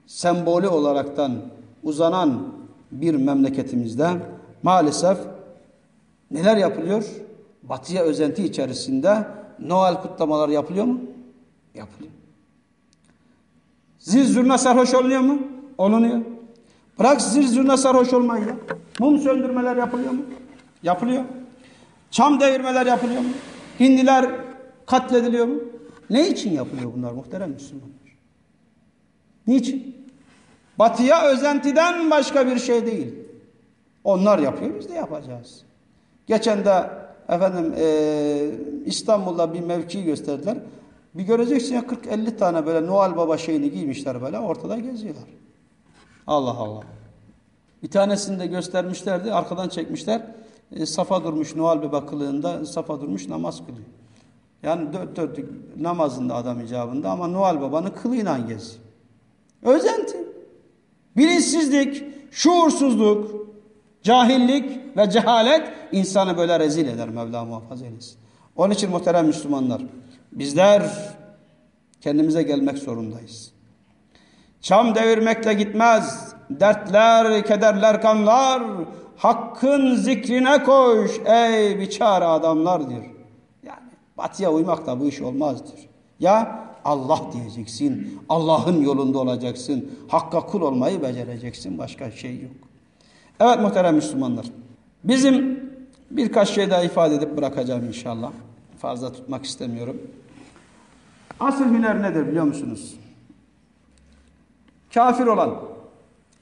sembolü 0.06 0.68
olaraktan 0.68 1.32
uzanan 1.82 2.48
bir 2.90 3.14
memleketimizde 3.14 4.10
maalesef 4.62 5.18
neler 6.30 6.56
yapılıyor? 6.56 7.04
Batıya 7.62 8.02
özenti 8.02 8.44
içerisinde 8.44 9.26
Noel 9.58 10.02
kutlamaları 10.02 10.52
yapılıyor 10.52 10.84
mu? 10.84 11.00
Yapılıyor. 11.74 12.12
Zil 13.98 14.32
zurna 14.32 14.58
sarhoş 14.58 14.94
oluyor 14.94 15.20
mu? 15.20 15.38
Olunuyor. 15.78 16.20
Bırak 16.98 17.20
zil 17.20 17.48
zurna 17.48 17.76
sarhoş 17.76 18.12
olmayı 18.12 18.46
ya. 18.46 18.56
Mum 18.98 19.18
söndürmeler 19.18 19.76
yapılıyor 19.76 20.10
mu? 20.10 20.22
Yapılıyor. 20.82 21.24
Çam 22.10 22.40
devirmeler 22.40 22.86
yapılıyor 22.86 23.20
mu? 23.20 23.28
Hindiler 23.80 24.30
katlediliyor 24.86 25.46
mu? 25.46 25.60
Ne 26.10 26.28
için 26.28 26.52
yapılıyor 26.52 26.92
bunlar 26.96 27.12
muhterem 27.12 27.50
Müslümanlar? 27.50 27.93
Niçin? 29.46 30.06
Batıya 30.78 31.22
özentiden 31.22 32.10
başka 32.10 32.46
bir 32.46 32.58
şey 32.58 32.86
değil. 32.86 33.14
Onlar 34.04 34.38
yapıyor 34.38 34.78
biz 34.78 34.88
de 34.88 34.94
yapacağız. 34.94 35.62
Geçen 36.26 36.64
de 36.64 36.90
efendim 37.28 37.74
e, 37.76 38.50
İstanbul'da 38.84 39.54
bir 39.54 39.60
mevki 39.60 40.04
gösterdiler. 40.04 40.56
Bir 41.14 41.22
göreceksin 41.22 41.74
ya 41.74 41.80
40-50 41.80 42.36
tane 42.36 42.66
böyle 42.66 42.86
Noel 42.86 43.16
Baba 43.16 43.38
şeyini 43.38 43.70
giymişler 43.70 44.22
böyle 44.22 44.38
ortada 44.38 44.78
geziyorlar. 44.78 45.24
Allah 46.26 46.56
Allah. 46.56 46.82
Bir 47.82 47.90
tanesini 47.90 48.38
de 48.38 48.46
göstermişlerdi. 48.46 49.32
Arkadan 49.32 49.68
çekmişler. 49.68 50.22
E, 50.72 50.86
safa 50.86 51.24
durmuş 51.24 51.56
Noel 51.56 51.82
Baba 51.82 52.06
kılığında 52.06 52.66
safa 52.66 53.00
durmuş 53.00 53.28
namaz 53.28 53.58
kılıyor. 53.66 53.86
Yani 54.62 54.92
dört 54.92 55.16
dörtlük 55.16 55.76
namazında 55.76 56.34
adam 56.34 56.60
icabında 56.60 57.10
ama 57.10 57.26
Noel 57.26 57.60
Baba'nın 57.60 57.90
kılığıyla 57.90 58.38
geziyor. 58.38 58.83
Özenti. 59.64 60.24
Bilinçsizlik, 61.16 62.04
şuursuzluk, 62.30 63.46
cahillik 64.02 64.96
ve 64.96 65.10
cehalet 65.10 65.72
insanı 65.92 66.36
böyle 66.36 66.60
rezil 66.60 66.88
eder 66.88 67.08
Mevla 67.08 67.44
muhafaza 67.44 67.84
eylesin. 67.84 68.18
Onun 68.56 68.74
için 68.74 68.90
muhterem 68.90 69.26
Müslümanlar 69.26 69.82
bizler 70.32 70.82
kendimize 72.00 72.42
gelmek 72.42 72.78
zorundayız. 72.78 73.52
Çam 74.60 74.94
devirmekle 74.94 75.54
gitmez. 75.54 76.34
Dertler, 76.50 77.44
kederler, 77.44 78.02
kanlar. 78.02 78.62
Hakkın 79.16 79.94
zikrine 79.94 80.62
koş 80.62 81.10
ey 81.26 81.80
biçare 81.80 82.24
adamlar 82.24 82.90
diyor. 82.90 83.04
Yani 83.62 83.90
batıya 84.16 84.52
uymak 84.52 84.86
da 84.86 85.00
bu 85.00 85.04
iş 85.08 85.20
olmazdır. 85.20 85.88
Ya 86.20 86.64
Allah 86.84 87.20
diyeceksin. 87.32 88.20
Allah'ın 88.28 88.82
yolunda 88.82 89.18
olacaksın. 89.18 89.90
Hakka 90.08 90.40
kul 90.40 90.60
olmayı 90.60 91.02
becereceksin. 91.02 91.78
Başka 91.78 92.10
şey 92.10 92.40
yok. 92.40 92.52
Evet 93.40 93.60
muhterem 93.60 93.94
Müslümanlar. 93.94 94.46
Bizim 95.04 95.64
birkaç 96.10 96.48
şey 96.48 96.70
daha 96.70 96.82
ifade 96.82 97.14
edip 97.14 97.36
bırakacağım 97.36 97.84
inşallah. 97.84 98.32
Fazla 98.78 99.12
tutmak 99.12 99.44
istemiyorum. 99.44 99.96
Asıl 101.40 101.64
hüner 101.64 102.02
nedir 102.02 102.26
biliyor 102.26 102.44
musunuz? 102.44 102.94
Kafir 104.94 105.26
olan, 105.26 105.54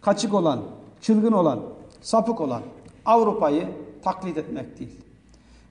kaçık 0.00 0.34
olan, 0.34 0.62
çılgın 1.00 1.32
olan, 1.32 1.60
sapık 2.00 2.40
olan 2.40 2.62
Avrupa'yı 3.06 3.68
taklit 4.02 4.38
etmek 4.38 4.78
değil. 4.78 5.00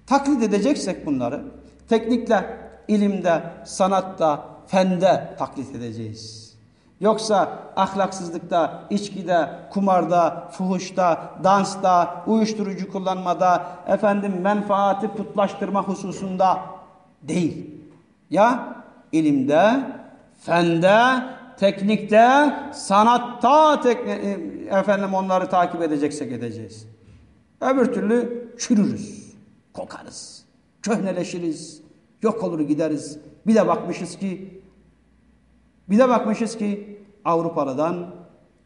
Taklit 0.06 0.44
edeceksek 0.44 1.06
bunları 1.06 1.44
teknikle, 1.90 2.58
ilimde, 2.88 3.44
sanatta, 3.66 4.51
fende 4.72 5.36
taklit 5.40 5.76
edeceğiz. 5.76 6.54
Yoksa 7.00 7.60
ahlaksızlıkta, 7.76 8.84
içkide, 8.90 9.50
kumarda, 9.70 10.48
fuhuşta, 10.52 11.32
dansta, 11.44 12.24
uyuşturucu 12.28 12.92
kullanmada, 12.92 13.66
efendim 13.88 14.34
menfaati 14.42 15.08
putlaştırma 15.08 15.84
hususunda 15.84 16.60
değil. 17.22 17.72
Ya 18.30 18.76
ilimde, 19.12 19.80
fende, 20.42 21.24
teknikte, 21.58 22.54
sanatta 22.74 23.82
tekne, 23.82 24.38
efendim 24.70 25.14
onları 25.14 25.50
takip 25.50 25.82
edeceksek 25.82 26.32
edeceğiz. 26.32 26.88
Öbür 27.62 27.94
türlü 27.94 28.48
çürürüz, 28.60 29.36
kokarız, 29.74 30.46
köhneleşiriz, 30.82 31.82
yok 32.22 32.44
olur 32.44 32.60
gideriz. 32.60 33.20
Bir 33.48 33.56
de 33.56 33.68
bakmışız 33.68 34.18
ki 34.18 34.61
bir 35.91 35.99
de 35.99 36.10
bakmışız 36.10 36.58
ki 36.58 36.97
Avrupalıdan, 37.25 38.15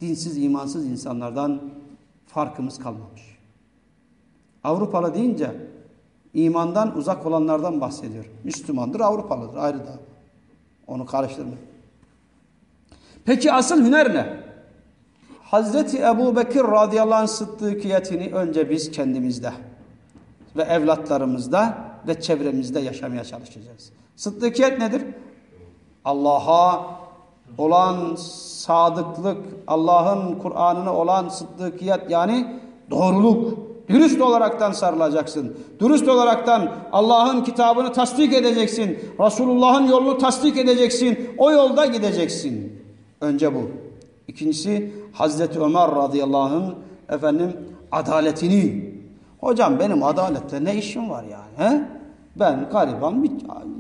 dinsiz, 0.01 0.37
imansız 0.37 0.85
insanlardan 0.85 1.61
farkımız 2.27 2.79
kalmamış. 2.79 3.37
Avrupalı 4.63 5.13
deyince 5.13 5.51
imandan 6.33 6.97
uzak 6.97 7.25
olanlardan 7.25 7.81
bahsediyor. 7.81 8.25
Müslümandır, 8.43 8.99
Avrupalıdır 8.99 9.57
ayrı 9.57 9.79
da. 9.79 9.99
Onu 10.87 11.05
karıştırmayın. 11.05 11.59
Peki 13.25 13.53
asıl 13.53 13.85
hüner 13.85 14.13
ne? 14.13 14.39
Hazreti 15.41 16.01
Ebu 16.01 16.35
Bekir 16.35 16.63
radıyallahu 16.63 17.19
anh 17.19 17.27
sıddıkiyetini 17.27 18.33
önce 18.33 18.69
biz 18.69 18.91
kendimizde 18.91 19.51
ve 20.55 20.61
evlatlarımızda 20.61 21.77
ve 22.07 22.21
çevremizde 22.21 22.79
yaşamaya 22.79 23.23
çalışacağız. 23.23 23.91
Sıddıkiyet 24.15 24.79
nedir? 24.79 25.03
Allah'a 26.05 27.04
olan 27.57 28.15
sadıklık, 28.15 29.37
Allah'ın 29.67 30.39
Kur'an'ına 30.39 30.93
olan 30.95 31.29
sıddıkiyet 31.29 32.09
yani 32.09 32.47
doğruluk, 32.91 33.57
dürüst 33.89 34.21
olaraktan 34.21 34.71
sarılacaksın. 34.71 35.57
Dürüst 35.79 36.07
olaraktan 36.07 36.71
Allah'ın 36.91 37.43
kitabını 37.43 37.93
tasdik 37.93 38.33
edeceksin. 38.33 38.99
Resulullah'ın 39.19 39.87
yolunu 39.87 40.17
tasdik 40.17 40.57
edeceksin. 40.57 41.19
O 41.37 41.51
yolda 41.51 41.85
gideceksin. 41.85 42.81
Önce 43.21 43.55
bu. 43.55 43.61
İkincisi 44.27 44.93
Hazreti 45.13 45.59
Ömer 45.59 45.95
radıyallahu 45.95 46.43
anh'ın 46.43 46.75
efendim 47.09 47.51
adaletini. 47.91 48.95
Hocam 49.39 49.79
benim 49.79 50.03
adaletle 50.03 50.63
ne 50.63 50.75
işim 50.75 51.09
var 51.09 51.23
yani? 51.23 51.69
He? 51.69 51.81
Ben 52.35 52.69
gariban 52.71 53.23
bir 53.23 53.31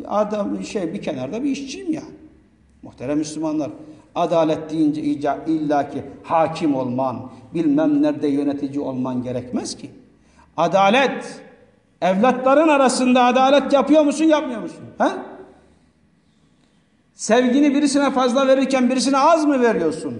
adam 0.07 0.63
şey 0.63 0.93
bir 0.93 1.01
kenarda 1.01 1.43
bir 1.43 1.49
işçiyim 1.51 1.93
yani. 1.93 2.14
Muhterem 2.85 3.17
Müslümanlar, 3.17 3.71
adalet 4.15 4.69
deyince 4.69 5.01
illaki 5.47 6.03
hakim 6.23 6.75
olman, 6.75 7.31
bilmem 7.53 8.01
nerede 8.01 8.27
yönetici 8.27 8.79
olman 8.79 9.23
gerekmez 9.23 9.77
ki. 9.77 9.91
Adalet, 10.57 11.41
evlatların 12.01 12.67
arasında 12.67 13.23
adalet 13.23 13.73
yapıyor 13.73 14.03
musun, 14.03 14.25
yapmıyor 14.25 14.61
musun? 14.61 14.83
He? 14.97 15.07
Sevgini 17.13 17.73
birisine 17.73 18.11
fazla 18.11 18.47
verirken 18.47 18.89
birisine 18.89 19.17
az 19.17 19.45
mı 19.45 19.61
veriyorsun? 19.61 20.13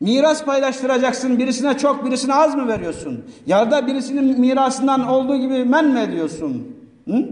Miras 0.00 0.44
paylaştıracaksın, 0.44 1.38
birisine 1.38 1.78
çok, 1.78 2.06
birisine 2.06 2.34
az 2.34 2.54
mı 2.54 2.68
veriyorsun? 2.68 3.24
Ya 3.46 3.70
da 3.70 3.86
birisinin 3.86 4.40
mirasından 4.40 5.08
olduğu 5.08 5.36
gibi 5.36 5.64
men 5.64 5.88
mi 5.88 6.00
ediyorsun? 6.00 6.76
Hı? 7.08 7.28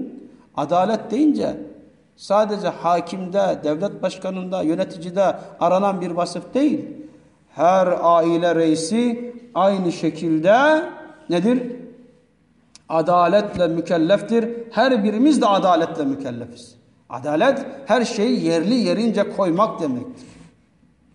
Adalet 0.57 1.11
deyince 1.11 1.74
sadece 2.17 2.69
hakimde, 2.69 3.61
devlet 3.65 4.03
başkanında, 4.03 4.63
yöneticide 4.63 5.37
aranan 5.61 6.01
bir 6.01 6.11
vasıf 6.11 6.55
değil. 6.55 6.85
Her 7.51 7.99
aile 8.03 8.55
reisi 8.55 9.35
aynı 9.55 9.93
şekilde 9.93 10.85
nedir? 11.31 11.77
Adaletle 12.89 13.69
mükelleftir. 13.69 14.49
Her 14.71 15.05
birimiz 15.05 15.43
de 15.43 15.47
adaletle 15.47 16.05
mükellefiz. 16.05 16.75
Adalet 17.11 17.67
her 17.87 18.05
şeyi 18.05 18.45
yerli 18.45 18.75
yerince 18.75 19.31
koymak 19.37 19.81
demektir. 19.81 20.27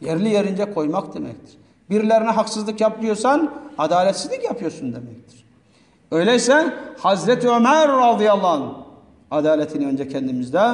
Yerli 0.02 0.30
yerince 0.30 0.74
koymak 0.74 1.14
demektir. 1.14 1.58
Birilerine 1.90 2.30
haksızlık 2.30 2.82
yapıyorsan 2.82 3.52
adaletsizlik 3.78 4.44
yapıyorsun 4.44 4.94
demektir. 4.94 5.46
Öyleyse 6.12 6.74
Hazreti 6.98 7.50
Ömer 7.50 7.88
radıyallahu 7.88 8.48
anh 8.48 8.89
adaletini 9.32 9.88
önce 9.88 10.08
kendimizde 10.08 10.70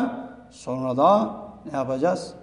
sonra 0.52 0.98
da 0.98 1.36
ne 1.72 1.78
yapacağız? 1.78 2.34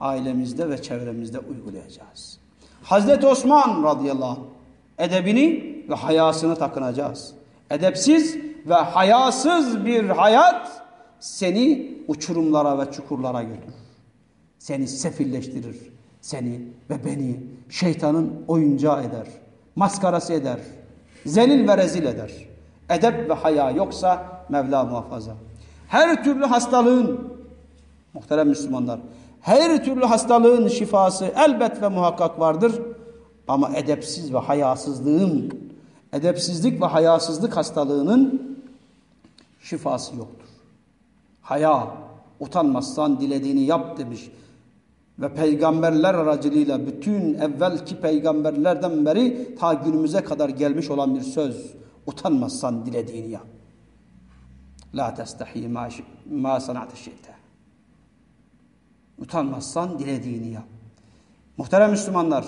Ailemizde 0.00 0.70
ve 0.70 0.82
çevremizde 0.82 1.38
uygulayacağız. 1.38 2.38
Hazreti 2.82 3.26
Osman 3.26 3.84
radıyallahu 3.84 4.30
anh 4.30 4.56
edebini 4.98 5.76
ve 5.88 5.94
hayasını 5.94 6.56
takınacağız. 6.56 7.32
Edepsiz 7.70 8.36
ve 8.66 8.74
hayasız 8.74 9.84
bir 9.84 10.08
hayat 10.08 10.82
seni 11.20 11.94
uçurumlara 12.08 12.78
ve 12.78 12.92
çukurlara 12.92 13.42
götürür. 13.42 13.74
Seni 14.58 14.88
sefilleştirir. 14.88 15.76
Seni 16.20 16.60
ve 16.90 17.04
beni 17.04 17.40
şeytanın 17.70 18.44
oyuncağı 18.48 19.00
eder. 19.00 19.26
Maskarası 19.76 20.32
eder. 20.32 20.58
Zelil 21.26 21.68
ve 21.68 21.76
rezil 21.76 22.04
eder. 22.04 22.32
Edep 22.90 23.30
ve 23.30 23.34
haya 23.34 23.70
yoksa 23.70 24.36
Mevla 24.48 24.84
muhafaza. 24.84 25.34
Her 25.88 26.24
türlü 26.24 26.44
hastalığın 26.44 27.20
muhterem 28.14 28.48
Müslümanlar 28.48 29.00
her 29.46 29.84
türlü 29.84 30.04
hastalığın 30.04 30.68
şifası 30.68 31.24
elbet 31.24 31.82
ve 31.82 31.88
muhakkak 31.88 32.40
vardır. 32.40 32.72
Ama 33.48 33.70
edepsiz 33.76 34.34
ve 34.34 34.38
hayasızlığın 34.38 35.52
edepsizlik 36.12 36.82
ve 36.82 36.86
hayasızlık 36.86 37.56
hastalığının 37.56 38.56
şifası 39.60 40.16
yoktur. 40.16 40.48
Haya, 41.42 41.86
utanmazsan 42.40 43.20
dilediğini 43.20 43.60
yap 43.60 43.98
demiş. 43.98 44.30
Ve 45.18 45.34
peygamberler 45.34 46.14
aracılığıyla 46.14 46.86
bütün 46.86 47.34
evvelki 47.34 48.00
peygamberlerden 48.00 49.06
beri 49.06 49.54
ta 49.60 49.74
günümüze 49.74 50.20
kadar 50.20 50.48
gelmiş 50.48 50.90
olan 50.90 51.14
bir 51.14 51.22
söz. 51.22 51.74
Utanmazsan 52.06 52.86
dilediğini 52.86 53.30
yap. 53.30 53.46
La 54.94 55.14
testahi 55.14 55.68
ma, 55.68 55.88
ma 56.30 56.60
sanat 56.60 56.96
şeyte. 56.96 57.34
Utanmazsan 59.18 59.98
dilediğini 59.98 60.48
yap. 60.48 60.64
Muhterem 61.56 61.90
Müslümanlar, 61.90 62.46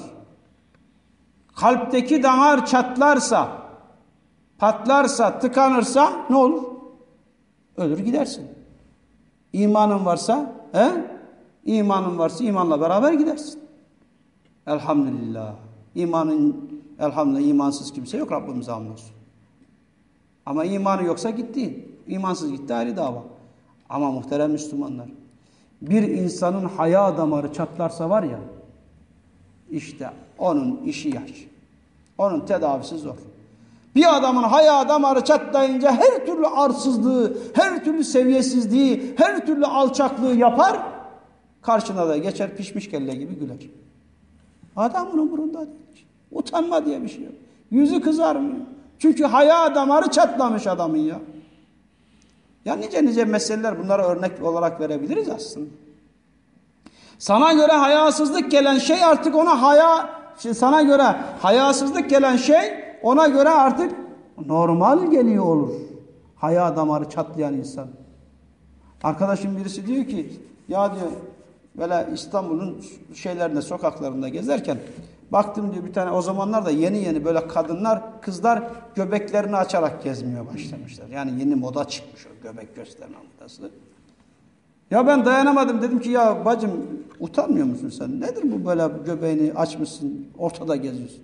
kalpteki 1.57 2.23
damar 2.23 2.67
çatlarsa, 2.67 3.69
Patlarsa, 4.59 5.39
tıkanırsa 5.39 6.27
ne 6.31 6.37
olur? 6.37 6.63
Ölür 7.77 7.99
gidersin. 7.99 8.47
İmanın 9.53 10.05
varsa, 10.05 10.53
he? 10.73 10.91
İmanın 11.65 12.19
varsa 12.19 12.45
imanla 12.45 12.81
beraber 12.81 13.13
gidersin. 13.13 13.61
Elhamdülillah. 14.67 15.55
İmanın, 15.95 16.71
elhamdülillah 16.99 17.49
imansız 17.49 17.93
kimse 17.93 18.17
yok 18.17 18.33
Rabbimize 18.33 18.73
hamdolsun. 18.73 19.17
Ama 20.47 20.65
imanı 20.65 21.05
yoksa 21.05 21.31
gitti. 21.31 21.88
İmansız 22.09 22.51
gitti 22.51 22.69
dava. 22.97 23.25
Ama 23.89 24.11
muhterem 24.11 24.51
Müslümanlar, 24.51 25.09
bir 25.83 26.03
insanın 26.03 26.65
haya 26.65 27.19
damarı 27.19 27.53
çatlarsa 27.53 28.11
var 28.11 28.23
ya, 28.23 28.39
işte 29.71 30.11
onun 30.39 30.77
işi 30.87 31.09
yaş. 31.09 31.49
Onun 32.19 32.41
tedavisi 32.41 32.99
zor. 32.99 33.17
Bir 33.95 34.17
adamın 34.17 34.43
haya 34.43 34.89
damarı 34.89 35.25
çatlayınca 35.25 35.93
her 35.93 36.27
türlü 36.27 36.47
arsızlığı, 36.47 37.37
her 37.55 37.85
türlü 37.85 38.05
seviyesizliği, 38.05 39.15
her 39.17 39.47
türlü 39.47 39.67
alçaklığı 39.67 40.35
yapar. 40.35 40.83
Karşına 41.63 42.09
da 42.09 42.17
geçer 42.17 42.57
pişmiş 42.57 42.91
kelle 42.91 43.15
gibi 43.15 43.35
güler. 43.35 43.57
Adamın 44.77 45.19
umurunda 45.19 45.59
değil. 45.59 46.07
Utanma 46.33 46.85
diye 46.85 47.03
bir 47.03 47.09
şey 47.09 47.25
yok. 47.25 47.33
Yüzü 47.71 48.01
kızarmıyor. 48.01 48.57
Çünkü 48.99 49.25
haya 49.25 49.75
damarı 49.75 50.11
çatlamış 50.11 50.67
adamın 50.67 50.97
ya. 50.97 51.21
Ya 52.69 52.77
nice 52.77 53.05
nice 53.05 53.25
meseleler 53.25 53.83
bunlara 53.83 54.07
örnek 54.09 54.43
olarak 54.43 54.81
verebiliriz 54.81 55.29
aslında. 55.29 55.67
Sana 57.19 57.53
göre 57.53 57.73
hayasızlık 57.73 58.51
gelen 58.51 58.79
şey 58.79 59.05
artık 59.05 59.35
ona 59.35 59.63
haya, 59.63 60.11
sana 60.37 60.83
göre 60.83 61.17
hayasızlık 61.43 62.11
gelen 62.11 62.37
şey 62.37 62.75
ona 63.03 63.27
göre 63.27 63.49
artık 63.49 63.93
normal 64.47 65.11
geliyor 65.11 65.45
olur. 65.45 65.75
Haya 66.37 66.77
damarı 66.77 67.11
çatlayan 67.11 67.55
insan. 67.55 67.89
Arkadaşım 69.03 69.57
birisi 69.57 69.87
diyor 69.87 70.05
ki 70.05 70.33
ya 70.69 70.95
diyor 70.95 71.11
böyle 71.79 72.09
İstanbul'un 72.15 72.85
şeylerinde 73.15 73.63
sokaklarında 73.63 74.29
gezerken 74.29 74.79
baktım 75.33 75.73
diyor 75.73 75.85
bir 75.85 75.93
tane 75.93 76.11
o 76.11 76.23
zamanlar 76.23 76.65
da 76.65 76.71
yeni 76.71 76.99
yeni 76.99 77.25
böyle 77.25 77.49
kadınlar 77.49 78.21
kızlar 78.21 78.63
göbeklerini 78.95 79.57
açarak 79.57 80.05
gezmeye 80.05 80.47
başlamışlar. 80.47 81.07
Yani 81.07 81.41
yeni 81.41 81.55
moda 81.55 81.85
çıkmış 81.85 82.27
o 82.27 82.43
göbek 82.43 82.77
gösterme 82.77 83.17
modası. 83.33 83.71
Ya 84.91 85.07
ben 85.07 85.25
dayanamadım 85.25 85.83
dedim 85.83 86.01
ki 86.01 86.11
ya 86.11 86.45
bacım 86.45 86.71
utanmıyor 87.21 87.67
musun 87.67 87.89
sen? 87.89 88.21
Nedir 88.21 88.43
bu 88.53 88.67
böyle 88.67 88.89
göbeğini 89.07 89.53
açmışsın 89.53 90.27
ortada 90.39 90.77
geziyorsun? 90.77 91.23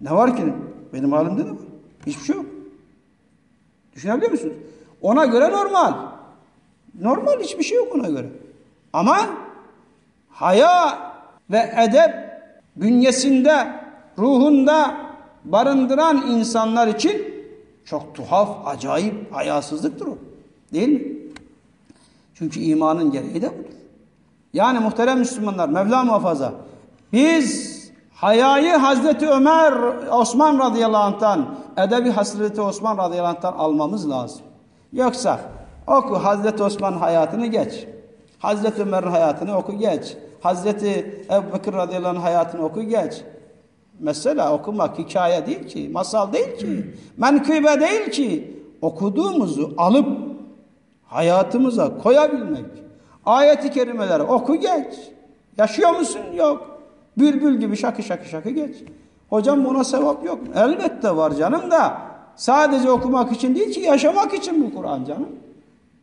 Ne 0.00 0.10
var 0.10 0.36
ki? 0.36 0.54
Benim 0.92 1.12
halimde 1.12 1.46
de 1.46 1.50
var. 1.50 1.58
Hiçbir 2.06 2.24
şey 2.24 2.36
yok. 2.36 2.46
Düşünebiliyor 3.94 4.32
musunuz? 4.32 4.54
Ona 5.02 5.26
göre 5.26 5.52
normal. 5.52 5.94
Normal 7.00 7.40
hiçbir 7.40 7.64
şey 7.64 7.78
yok 7.78 7.94
ona 7.94 8.08
göre. 8.08 8.26
Ama 8.92 9.18
haya 10.30 10.98
ve 11.50 11.74
edep 11.76 12.23
bünyesinde, 12.76 13.72
ruhunda 14.18 14.96
barındıran 15.44 16.16
insanlar 16.30 16.88
için 16.88 17.34
çok 17.84 18.14
tuhaf, 18.14 18.66
acayip 18.66 19.34
hayasızlıktır 19.34 20.06
o. 20.06 20.18
Değil 20.72 20.88
mi? 20.88 21.02
Çünkü 22.34 22.60
imanın 22.60 23.12
gereği 23.12 23.42
de 23.42 23.58
budur. 23.58 23.74
Yani 24.52 24.78
muhterem 24.78 25.18
Müslümanlar, 25.18 25.68
Mevla 25.68 26.04
muhafaza, 26.04 26.52
biz 27.12 27.74
hayayı 28.14 28.72
Hazreti 28.72 29.28
Ömer, 29.28 29.72
Osman 30.10 30.58
radıyallahu 30.58 31.02
anh'tan, 31.02 31.58
edebi 31.76 32.10
Hazreti 32.10 32.60
Osman 32.60 32.98
radıyallahu 32.98 33.36
anh'tan 33.36 33.52
almamız 33.52 34.10
lazım. 34.10 34.42
Yoksa 34.92 35.40
oku 35.86 36.14
Hazreti 36.14 36.62
Osman 36.62 36.92
hayatını 36.92 37.46
geç. 37.46 37.86
Hazreti 38.38 38.82
Ömer'in 38.82 39.10
hayatını 39.10 39.56
oku 39.56 39.78
geç. 39.78 40.16
Hazreti 40.44 41.24
Ebu 41.30 41.54
Bekir 41.54 41.72
radıyallahu 41.72 42.16
anh 42.16 42.24
hayatını 42.24 42.64
oku 42.64 42.82
geç. 42.82 43.22
Mesela 44.00 44.52
okumak 44.52 44.98
hikaye 44.98 45.46
değil 45.46 45.66
ki, 45.66 45.90
masal 45.92 46.32
değil 46.32 46.56
ki, 46.56 46.94
menkıbe 47.16 47.80
değil 47.80 48.10
ki. 48.10 48.60
Okuduğumuzu 48.82 49.74
alıp 49.78 50.08
hayatımıza 51.06 51.98
koyabilmek. 51.98 52.64
Ayeti 53.26 53.70
kerimeleri 53.70 54.22
oku 54.22 54.56
geç. 54.56 54.94
Yaşıyor 55.58 55.90
musun? 55.90 56.20
Yok. 56.34 56.80
Bülbül 57.18 57.60
gibi 57.60 57.76
şakı 57.76 58.02
şakı 58.02 58.28
şakı 58.28 58.50
geç. 58.50 58.76
Hocam 59.30 59.64
buna 59.64 59.84
sevap 59.84 60.24
yok? 60.24 60.38
Elbette 60.54 61.16
var 61.16 61.34
canım 61.34 61.70
da 61.70 61.98
sadece 62.36 62.90
okumak 62.90 63.32
için 63.32 63.54
değil 63.54 63.72
ki 63.72 63.80
yaşamak 63.80 64.34
için 64.34 64.64
bu 64.64 64.74
Kur'an 64.74 65.04
canım. 65.04 65.28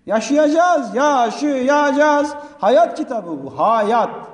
Yaşayacağız, 0.05 0.95
yaşayacağız. 0.95 2.33
Hayat 2.59 2.97
kitabı 2.97 3.43
bu, 3.43 3.59
hayat. 3.59 4.30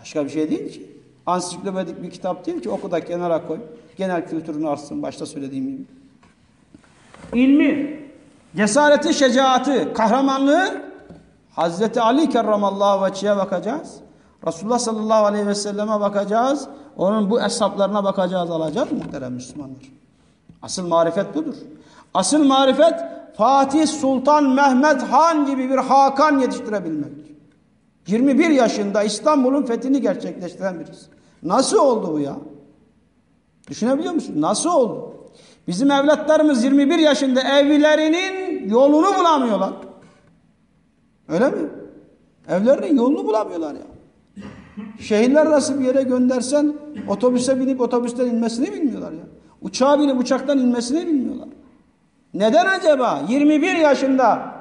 Başka 0.00 0.24
bir 0.24 0.30
şey 0.30 0.50
değil 0.50 0.72
ki. 0.72 0.98
Ansiklopedik 1.26 2.02
bir 2.02 2.10
kitap 2.10 2.46
değil 2.46 2.62
ki 2.62 2.70
oku 2.70 2.90
da 2.90 3.04
kenara 3.04 3.46
koy. 3.46 3.58
Genel 3.96 4.26
kültürünü 4.26 4.68
artsın 4.68 5.02
başta 5.02 5.26
söylediğim 5.26 5.66
gibi. 5.66 5.84
İlmi, 7.34 8.00
cesareti, 8.56 9.14
şecaati, 9.14 9.92
kahramanlığı 9.94 10.82
Hazreti 11.54 12.00
Ali 12.00 12.28
kerramallahu 12.28 13.04
veçhiye 13.04 13.36
bakacağız. 13.36 13.94
Resulullah 14.46 14.78
sallallahu 14.78 15.24
aleyhi 15.24 15.46
ve 15.46 15.54
selleme 15.54 16.00
bakacağız. 16.00 16.68
Onun 16.96 17.30
bu 17.30 17.42
hesaplarına 17.42 18.04
bakacağız, 18.04 18.50
alacağız 18.50 18.92
muhterem 18.92 19.32
Müslümanlar. 19.32 19.82
Asıl 20.62 20.86
marifet 20.86 21.34
budur. 21.34 21.54
Asıl 22.14 22.44
marifet 22.44 22.94
Fatih 23.36 23.86
Sultan 23.86 24.48
Mehmet 24.48 25.02
Han 25.02 25.46
gibi 25.46 25.70
bir 25.70 25.76
Hakan 25.76 26.38
yetiştirebilmek. 26.38 27.12
21 28.08 28.50
yaşında 28.50 29.02
İstanbul'un 29.02 29.62
fethini 29.62 30.00
gerçekleştiren 30.00 30.80
birisi. 30.80 31.06
Nasıl 31.42 31.78
oldu 31.78 32.12
bu 32.12 32.20
ya? 32.20 32.36
Düşünebiliyor 33.68 34.14
musun? 34.14 34.34
Nasıl 34.40 34.70
oldu? 34.70 35.14
Bizim 35.66 35.90
evlatlarımız 35.90 36.64
21 36.64 36.98
yaşında 36.98 37.40
evlerinin 37.40 38.68
yolunu 38.68 39.18
bulamıyorlar. 39.18 39.72
Öyle 41.28 41.50
mi? 41.50 41.68
Evlerinin 42.48 42.96
yolunu 42.96 43.26
bulamıyorlar 43.26 43.74
ya. 43.74 43.86
Şehirler 45.00 45.46
arası 45.46 45.80
bir 45.80 45.84
yere 45.84 46.02
göndersen 46.02 46.74
otobüse 47.08 47.60
binip 47.60 47.80
otobüsten 47.80 48.26
inmesini 48.26 48.72
bilmiyorlar 48.72 49.12
ya. 49.12 49.24
Uçağa 49.62 50.00
binip 50.00 50.20
uçaktan 50.20 50.58
inmesini 50.58 51.06
bilmiyorlar. 51.06 51.48
Neden 52.34 52.66
acaba? 52.66 53.22
21 53.28 53.76
yaşında 53.76 54.54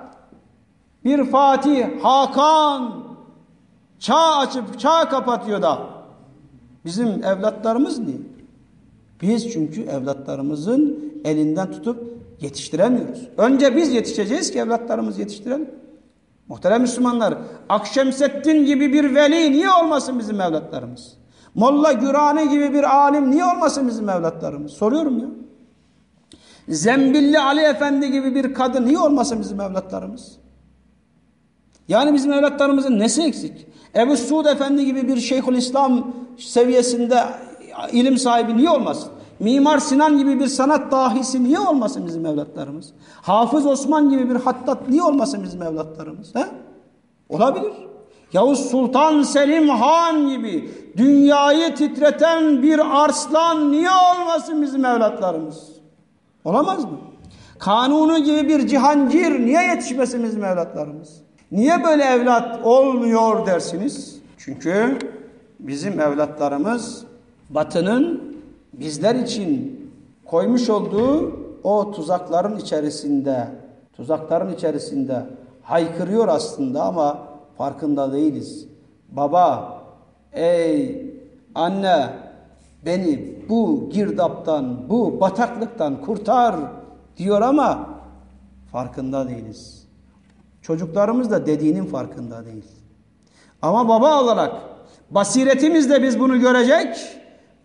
bir 1.03 1.23
Fatih, 1.23 1.85
Hakan 2.03 3.06
çağ 3.99 4.35
açıp 4.37 4.79
çağ 4.79 5.09
kapatıyor 5.09 5.61
da 5.61 5.79
bizim 6.85 7.07
evlatlarımız 7.07 7.99
niye? 7.99 8.17
Biz 9.21 9.53
çünkü 9.53 9.81
evlatlarımızın 9.83 11.13
elinden 11.25 11.71
tutup 11.71 12.17
yetiştiremiyoruz. 12.41 13.27
Önce 13.37 13.75
biz 13.75 13.93
yetişeceğiz 13.93 14.51
ki 14.51 14.59
evlatlarımız 14.59 15.19
yetiştirelim. 15.19 15.69
Muhterem 16.47 16.81
Müslümanlar, 16.81 17.37
Akşemseddin 17.69 18.65
gibi 18.65 18.93
bir 18.93 19.15
veli 19.15 19.51
niye 19.51 19.69
olmasın 19.71 20.19
bizim 20.19 20.41
evlatlarımız? 20.41 21.13
Molla 21.55 21.91
Gürani 21.91 22.49
gibi 22.49 22.73
bir 22.73 22.97
alim 22.97 23.31
niye 23.31 23.45
olmasın 23.45 23.87
bizim 23.87 24.09
evlatlarımız? 24.09 24.71
Soruyorum 24.71 25.19
ya. 25.19 25.27
Zembilli 26.67 27.39
Ali 27.39 27.61
Efendi 27.61 28.11
gibi 28.11 28.35
bir 28.35 28.53
kadın 28.53 28.85
niye 28.85 28.99
olmasın 28.99 29.39
bizim 29.39 29.61
evlatlarımız? 29.61 30.37
Yani 31.87 32.13
bizim 32.13 32.33
evlatlarımızın 32.33 32.99
nesi 32.99 33.21
eksik? 33.21 33.67
Ebu 33.95 34.17
Suud 34.17 34.45
Efendi 34.45 34.85
gibi 34.85 35.07
bir 35.07 35.17
Şeyhülislam 35.17 36.13
seviyesinde 36.37 37.23
ilim 37.91 38.17
sahibi 38.17 38.57
niye 38.57 38.69
olmasın? 38.69 39.11
Mimar 39.39 39.77
Sinan 39.77 40.17
gibi 40.17 40.39
bir 40.39 40.47
sanat 40.47 40.91
dahisi 40.91 41.43
niye 41.43 41.59
olmasın 41.59 42.05
bizim 42.05 42.25
evlatlarımız? 42.25 42.93
Hafız 43.21 43.65
Osman 43.65 44.09
gibi 44.09 44.29
bir 44.29 44.35
hattat 44.35 44.89
niye 44.89 45.03
olmasın 45.03 45.43
bizim 45.43 45.63
evlatlarımız? 45.63 46.35
He? 46.35 46.45
Olabilir. 47.29 47.73
Yavuz 48.33 48.69
Sultan 48.69 49.21
Selim 49.21 49.69
Han 49.69 50.29
gibi 50.29 50.71
dünyayı 50.97 51.75
titreten 51.75 52.63
bir 52.63 53.03
arslan 53.03 53.71
niye 53.71 53.89
olmasın 53.91 54.61
bizim 54.61 54.85
evlatlarımız? 54.85 55.71
Olamaz 56.45 56.83
mı? 56.85 56.97
Kanunu 57.59 58.19
gibi 58.23 58.49
bir 58.49 58.67
cihangir 58.67 59.45
niye 59.45 59.63
yetişmesin 59.63 60.23
bizim 60.23 60.43
evlatlarımız? 60.43 61.21
Niye 61.51 61.83
böyle 61.83 62.03
evlat 62.03 62.65
olmuyor 62.65 63.45
dersiniz? 63.45 64.21
Çünkü 64.37 64.99
bizim 65.59 65.99
evlatlarımız 65.99 67.05
batının 67.49 68.37
bizler 68.73 69.15
için 69.15 69.81
koymuş 70.25 70.69
olduğu 70.69 71.39
o 71.63 71.91
tuzakların 71.91 72.57
içerisinde, 72.57 73.47
tuzakların 73.93 74.53
içerisinde 74.53 75.23
haykırıyor 75.63 76.27
aslında 76.27 76.83
ama 76.83 77.27
farkında 77.57 78.13
değiliz. 78.13 78.67
Baba, 79.11 79.77
ey 80.33 81.05
anne, 81.55 82.09
Beni 82.85 83.35
bu 83.49 83.89
girdaptan, 83.89 84.89
bu 84.89 85.21
bataklıktan 85.21 86.01
kurtar 86.01 86.55
diyor 87.17 87.41
ama 87.41 87.89
farkında 88.71 89.29
değiliz. 89.29 89.76
Çocuklarımız 90.67 91.31
da 91.31 91.45
dediğinin 91.45 91.85
farkında 91.85 92.45
değil. 92.45 92.65
Ama 93.61 93.89
baba 93.89 94.23
olarak 94.23 94.53
basiretimizle 95.11 96.03
biz 96.03 96.19
bunu 96.19 96.39
görecek 96.39 96.97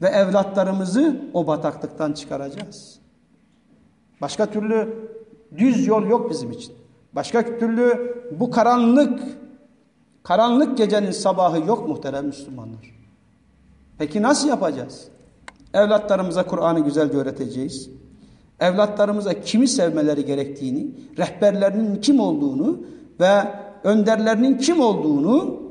ve 0.02 0.08
evlatlarımızı 0.08 1.20
o 1.34 1.46
bataklıktan 1.46 2.12
çıkaracağız. 2.12 2.98
Başka 4.20 4.46
türlü 4.46 5.08
düz 5.58 5.86
yol 5.86 6.06
yok 6.06 6.30
bizim 6.30 6.50
için. 6.50 6.74
Başka 7.12 7.58
türlü 7.58 8.14
bu 8.40 8.50
karanlık 8.50 9.20
karanlık 10.22 10.78
gecenin 10.78 11.10
sabahı 11.10 11.66
yok 11.66 11.88
muhterem 11.88 12.26
Müslümanlar. 12.26 12.94
Peki 13.98 14.22
nasıl 14.22 14.48
yapacağız? 14.48 15.08
Evlatlarımıza 15.74 16.46
Kur'an'ı 16.46 16.80
güzelce 16.80 17.18
öğreteceğiz. 17.18 17.90
Evlatlarımıza 18.62 19.40
kimi 19.40 19.68
sevmeleri 19.68 20.24
gerektiğini, 20.24 20.86
rehberlerinin 21.18 22.00
kim 22.00 22.20
olduğunu 22.20 22.80
ve 23.20 23.42
önderlerinin 23.84 24.58
kim 24.58 24.80
olduğunu, 24.80 25.62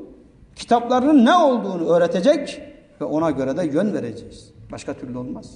kitaplarının 0.56 1.24
ne 1.24 1.34
olduğunu 1.34 1.88
öğretecek 1.88 2.62
ve 3.00 3.04
ona 3.04 3.30
göre 3.30 3.56
de 3.56 3.66
yön 3.66 3.94
vereceğiz. 3.94 4.52
Başka 4.72 4.94
türlü 4.94 5.18
olmaz. 5.18 5.50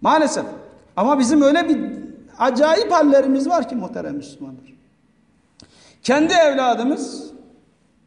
Maalesef. 0.00 0.44
Ama 0.96 1.18
bizim 1.18 1.42
öyle 1.42 1.68
bir 1.68 1.78
acayip 2.38 2.92
hallerimiz 2.92 3.48
var 3.48 3.68
ki 3.68 3.74
muhterem 3.74 4.14
Müslümanlar. 4.14 4.74
Kendi 6.02 6.32
evladımız 6.32 7.30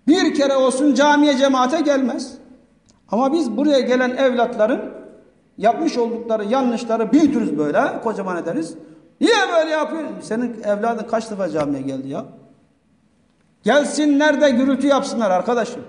bir 0.08 0.34
kere 0.34 0.56
olsun 0.56 0.94
camiye 0.94 1.38
cemaate 1.38 1.82
gelmez. 1.82 2.34
Ama 3.12 3.34
biz 3.34 3.58
buraya 3.58 3.80
gelen 3.80 4.10
evlatların 4.10 4.95
yapmış 5.58 5.98
oldukları 5.98 6.46
yanlışları 6.46 7.12
büyütürüz 7.12 7.58
böyle 7.58 8.02
kocaman 8.04 8.38
ederiz. 8.38 8.76
Niye 9.22 9.36
böyle 9.58 9.72
yapıyorsun? 9.72 10.16
Senin 10.22 10.64
evladın 10.64 11.08
kaç 11.08 11.32
defa 11.32 11.50
camiye 11.50 11.82
geldi 11.82 12.08
ya? 12.08 12.26
Gelsinler 13.64 14.42
de 14.42 14.50
gürültü 14.50 14.88
yapsınlar 14.88 15.32
arkadaşım. 15.32 15.82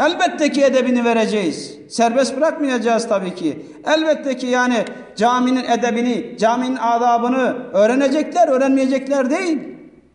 Elbette 0.00 0.52
ki 0.52 0.64
edebini 0.64 1.04
vereceğiz. 1.04 1.78
Serbest 1.88 2.36
bırakmayacağız 2.36 3.08
tabii 3.08 3.34
ki. 3.34 3.66
Elbette 3.86 4.36
ki 4.36 4.46
yani 4.46 4.84
caminin 5.16 5.64
edebini, 5.64 6.38
caminin 6.38 6.76
adabını 6.76 7.56
öğrenecekler, 7.72 8.48
öğrenmeyecekler 8.48 9.30
değil. 9.30 9.58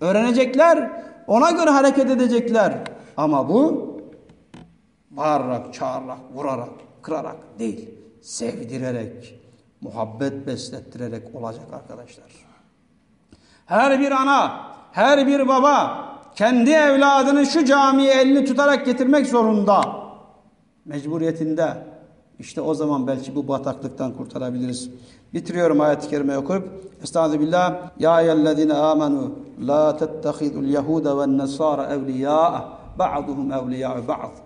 Öğrenecekler, 0.02 0.92
ona 1.28 1.52
göre 1.52 1.70
hareket 1.70 2.10
edecekler. 2.10 2.74
Ama 3.18 3.50
bu 3.50 3.95
bağırarak, 5.18 5.74
çağırarak, 5.74 6.20
vurarak, 6.34 6.70
kırarak 7.02 7.38
değil. 7.60 7.90
Sevdirerek, 8.22 9.40
muhabbet 9.82 10.48
beslettirerek 10.48 11.36
olacak 11.36 11.74
arkadaşlar. 11.74 12.26
Her 13.66 14.00
bir 14.00 14.12
ana, 14.12 14.72
her 14.92 15.28
bir 15.28 15.48
baba 15.48 16.06
kendi 16.36 16.72
evladını 16.72 17.46
şu 17.46 17.66
camiye 17.66 18.14
elini 18.14 18.46
tutarak 18.46 18.86
getirmek 18.86 19.28
zorunda. 19.28 19.82
Mecburiyetinde. 20.86 21.78
İşte 22.40 22.62
o 22.62 22.74
zaman 22.74 23.08
belki 23.08 23.36
bu 23.36 23.48
bataklıktan 23.48 24.14
kurtarabiliriz. 24.14 24.90
Bitiriyorum 25.34 25.82
ayet-i 25.82 26.10
kerime 26.10 26.38
okuyup. 26.38 26.70
Estağfirullah. 27.04 27.90
Ya 28.00 28.22
eyyellezine 28.22 28.74
amenu 28.74 29.32
la 29.68 29.98
tettehidul 29.98 30.64
yehude 30.64 31.18
ve 31.18 31.38
nesara 31.38 31.94
evliya'a 31.94 32.70
ba'duhum 33.00 33.52
evliya'u 33.52 34.08
ba'd. 34.08 34.45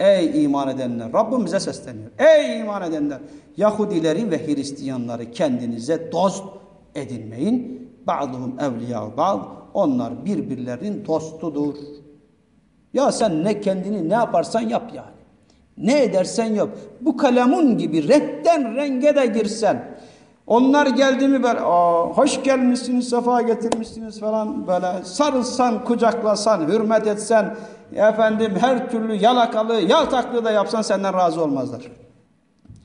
Ey 0.00 0.44
iman 0.44 0.68
edenler! 0.68 1.12
Rabbim 1.12 1.46
bize 1.46 1.60
sesleniyor. 1.60 2.10
Ey 2.18 2.60
iman 2.60 2.82
edenler! 2.82 3.18
Yahudileri 3.56 4.30
ve 4.30 4.46
Hristiyanları 4.46 5.30
kendinize 5.30 6.12
dost 6.12 6.44
edinmeyin. 6.94 7.90
Ba'duhum 8.06 8.54
evliya'u 8.60 9.16
ba'd. 9.16 9.40
Onlar 9.74 10.24
birbirlerinin 10.24 11.06
dostudur. 11.06 11.74
Ya 12.94 13.12
sen 13.12 13.44
ne 13.44 13.60
kendini 13.60 14.08
ne 14.08 14.14
yaparsan 14.14 14.60
yap 14.60 14.92
yani. 14.94 15.20
Ne 15.78 16.02
edersen 16.02 16.54
yap. 16.54 16.68
Bu 17.00 17.16
kalemun 17.16 17.78
gibi 17.78 18.08
renkten 18.08 18.76
renge 18.76 19.16
de 19.16 19.26
girsen. 19.26 19.84
Onlar 20.46 20.86
geldi 20.86 21.28
mi 21.28 21.42
böyle 21.42 21.60
hoş 22.14 22.42
gelmişsiniz, 22.42 23.08
sefa 23.08 23.42
getirmişsiniz 23.42 24.20
falan 24.20 24.66
böyle 24.66 25.04
sarılsan, 25.04 25.84
kucaklasan, 25.84 26.68
hürmet 26.68 27.06
etsen, 27.06 27.56
efendim 27.95 28.53
her 28.59 28.91
türlü 28.91 29.13
yalakalı, 29.13 29.81
yaltaklı 29.81 30.45
da 30.45 30.51
yapsan 30.51 30.81
senden 30.81 31.13
razı 31.13 31.43
olmazlar. 31.43 31.81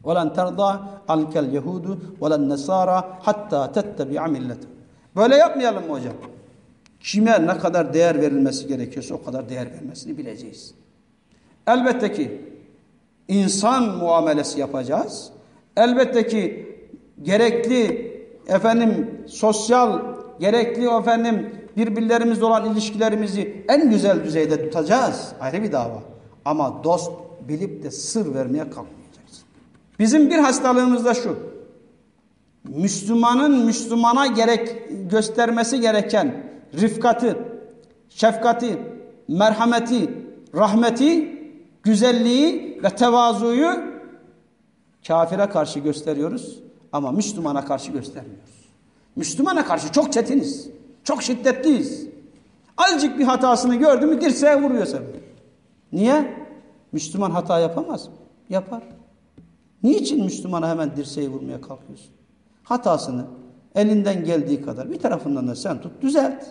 وَلَنْ 0.04 0.34
تَرْضَى 0.34 0.78
عَلْكَ 1.08 1.34
الْيَهُودُ 1.44 1.86
وَلَنْ 2.20 2.42
نَسَارَى 2.54 3.02
حَتَّى 3.26 3.72
تَتَّبِعَ 3.72 4.36
مِلَّةً 4.36 4.56
Böyle 5.16 5.36
yapmayalım 5.36 5.86
mı 5.86 5.92
hocam? 5.92 6.12
Kime 7.00 7.46
ne 7.46 7.58
kadar 7.58 7.94
değer 7.94 8.20
verilmesi 8.20 8.66
gerekiyorsa 8.66 9.14
o 9.14 9.24
kadar 9.24 9.48
değer 9.48 9.72
vermesini 9.72 10.18
bileceğiz. 10.18 10.74
Elbette 11.66 12.12
ki 12.12 12.40
insan 13.28 13.82
muamelesi 13.82 14.60
yapacağız. 14.60 15.30
Elbette 15.76 16.26
ki 16.26 16.68
gerekli 17.22 18.10
efendim 18.48 19.20
sosyal 19.28 20.00
gerekli 20.40 20.88
efendim 20.88 21.53
birbirlerimizle 21.77 22.45
olan 22.45 22.71
ilişkilerimizi 22.71 23.65
en 23.69 23.89
güzel 23.89 24.23
düzeyde 24.23 24.69
tutacağız. 24.69 25.31
Ayrı 25.39 25.63
bir 25.63 25.71
dava. 25.71 26.03
Ama 26.45 26.83
dost 26.83 27.11
bilip 27.47 27.83
de 27.83 27.91
sır 27.91 28.33
vermeye 28.35 28.63
kalkmayacağız. 28.63 29.43
Bizim 29.99 30.29
bir 30.29 30.37
hastalığımız 30.37 31.05
da 31.05 31.13
şu. 31.13 31.37
Müslümanın 32.63 33.65
Müslümana 33.65 34.27
gerek 34.27 34.75
göstermesi 35.11 35.81
gereken 35.81 36.43
rifkati, 36.73 37.35
şefkati, 38.09 38.79
merhameti, 39.27 40.09
rahmeti, 40.55 41.39
güzelliği 41.83 42.79
ve 42.83 42.89
tevazuyu 42.89 43.69
kafire 45.07 45.49
karşı 45.49 45.79
gösteriyoruz 45.79 46.59
ama 46.91 47.11
Müslümana 47.11 47.65
karşı 47.65 47.91
göstermiyoruz. 47.91 48.55
Müslümana 49.15 49.65
karşı 49.65 49.91
çok 49.91 50.13
çetiniz, 50.13 50.69
çok 51.05 51.23
şiddetliyiz. 51.23 52.07
Azıcık 52.77 53.19
bir 53.19 53.23
hatasını 53.23 53.75
gördü 53.75 54.05
mü 54.05 54.21
dirseğe 54.21 54.61
vuruyor 54.61 54.85
seni. 54.85 55.05
Niye? 55.93 56.45
Müslüman 56.91 57.31
hata 57.31 57.59
yapamaz 57.59 58.07
mı? 58.07 58.13
Yapar. 58.49 58.83
Niçin 59.83 60.23
Müslümana 60.23 60.69
hemen 60.69 60.95
dirseği 60.95 61.29
vurmaya 61.29 61.61
kalkıyorsun? 61.61 62.09
Hatasını 62.63 63.25
elinden 63.75 64.23
geldiği 64.23 64.61
kadar 64.61 64.91
bir 64.91 64.99
tarafından 64.99 65.47
da 65.47 65.55
sen 65.55 65.81
tut, 65.81 66.01
düzelt. 66.01 66.45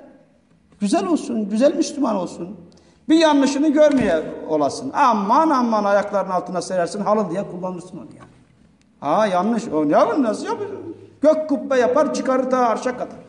Güzel 0.80 1.06
olsun, 1.06 1.48
güzel 1.48 1.74
Müslüman 1.74 2.16
olsun. 2.16 2.56
Bir 3.08 3.18
yanlışını 3.18 3.68
görmeye 3.68 4.22
olasın. 4.48 4.90
Aman 4.94 5.50
aman 5.50 5.84
ayaklarının 5.84 6.32
altına 6.32 6.62
serersin, 6.62 7.00
halı 7.00 7.30
diye 7.30 7.50
kullanırsın 7.50 7.98
onu 7.98 8.06
yani. 8.18 8.30
Ha 9.00 9.26
yanlış, 9.26 9.68
o 9.68 9.88
ne 9.88 10.22
nasıl 10.22 10.46
yapıyor? 10.46 10.70
Gök 11.20 11.48
kubbe 11.48 11.78
yapar, 11.78 12.14
çıkarır 12.14 12.50
ta 12.50 12.58
arşa 12.58 12.96
kadar. 12.96 13.23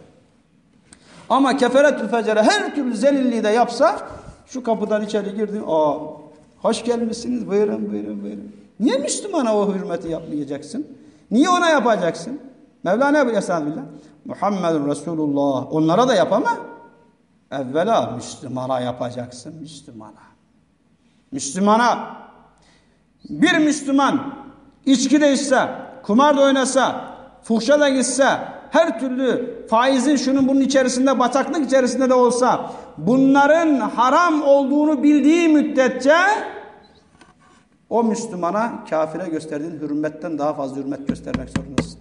Ama 1.30 1.58
keferetül 1.58 2.08
fecere 2.08 2.44
her 2.44 2.76
türlü 2.76 2.96
zelilliği 2.96 3.44
de 3.44 3.50
yapsa, 3.50 4.00
şu 4.48 4.64
kapıdan 4.64 5.06
içeri 5.06 5.36
girdin, 5.36 5.64
aa 5.68 5.96
hoş 6.62 6.84
gelmişsiniz, 6.84 7.48
buyurun 7.48 7.92
buyurun 7.92 8.24
buyurun. 8.24 8.56
Niye 8.80 8.98
Müslümana 8.98 9.58
o 9.58 9.74
hürmeti 9.74 10.08
yapmayacaksın? 10.08 10.88
Niye 11.32 11.50
ona 11.50 11.70
yapacaksın? 11.70 12.40
Mevlana 12.84 13.18
yapıyor 13.18 13.38
Estağfirullah. 13.38 13.84
Muhammedun 14.26 14.90
Resulullah. 14.90 15.74
Onlara 15.74 16.08
da 16.08 16.16
yap 16.16 16.34
ama 16.34 16.58
evvela 17.52 18.12
Müslümana 18.16 18.80
yapacaksın. 18.80 19.56
Müslümana. 19.62 20.26
Müslümana. 21.32 22.18
Bir 23.30 23.58
Müslüman 23.58 24.34
içki 24.86 25.22
de 25.22 25.34
içse, 25.34 25.70
kumar 26.04 26.38
da 26.38 26.42
oynasa, 26.42 27.16
fuhşa 27.44 27.80
da 27.80 27.90
gitse, 27.90 28.40
her 28.76 29.00
türlü 29.00 29.56
faizin 29.70 30.16
şunun 30.16 30.48
bunun 30.48 30.62
içerisinde, 30.62 31.20
bataklık 31.20 31.66
içerisinde 31.66 32.10
de 32.10 32.14
olsa 32.14 32.72
bunların 32.98 33.80
haram 33.80 34.42
olduğunu 34.42 35.04
bildiği 35.04 35.50
müddetçe 35.50 36.16
o 37.90 38.04
Müslümana 38.04 38.86
kafire 38.90 39.30
gösterdiğin 39.30 39.80
hürmetten 39.80 40.38
daha 40.40 40.54
fazla 40.54 40.78
hürmet 40.78 41.08
göstermek 41.08 41.50
zorundasın. 41.50 42.00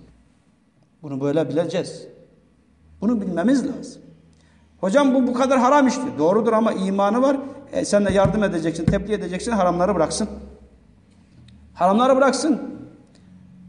Bunu 1.02 1.20
böyle 1.20 1.48
bileceğiz. 1.48 2.06
Bunu 3.00 3.20
bilmemiz 3.20 3.68
lazım. 3.68 4.02
Hocam 4.80 5.14
bu 5.14 5.26
bu 5.26 5.34
kadar 5.34 5.58
haram 5.58 5.86
işte. 5.86 6.02
Doğrudur 6.18 6.52
ama 6.52 6.72
imanı 6.72 7.22
var. 7.22 7.36
E, 7.72 7.84
sen 7.84 8.06
de 8.06 8.12
yardım 8.12 8.44
edeceksin, 8.44 8.84
tebliğ 8.84 9.12
edeceksin, 9.12 9.52
haramları 9.52 9.94
bıraksın. 9.94 10.28
Haramları 11.74 12.16
bıraksın. 12.16 12.60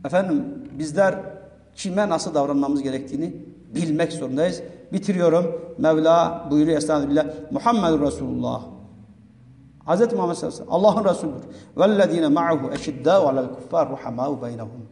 Efendim 0.06 0.46
bizler 0.80 1.35
kime 1.76 2.10
nasıl 2.10 2.34
davranmamız 2.34 2.84
gerektiğini 2.84 3.36
bilmek 3.76 4.14
zorundayız. 4.14 4.62
Bitiriyorum. 4.94 5.62
Mevla 5.78 6.48
buyuruyor 6.52 6.78
Estağfirullah. 6.78 7.26
Muhammed 7.52 8.02
Resulullah. 8.02 8.62
Hz. 9.88 10.14
Muhammed 10.14 10.36
sallallahu 10.36 10.36
aleyhi 10.36 10.46
ve 10.46 10.52
sellem 10.52 10.74
Allah'ın 10.74 11.06
Resulüdür. 11.06 11.44
Vellezine 11.78 12.28
ma'ahu 12.28 12.72
eşiddâ'u 12.72 13.28
alel 13.28 13.48
kuffâr 13.48 13.90
ruhamâ'u 13.90 14.42
beynehum. 14.42 14.90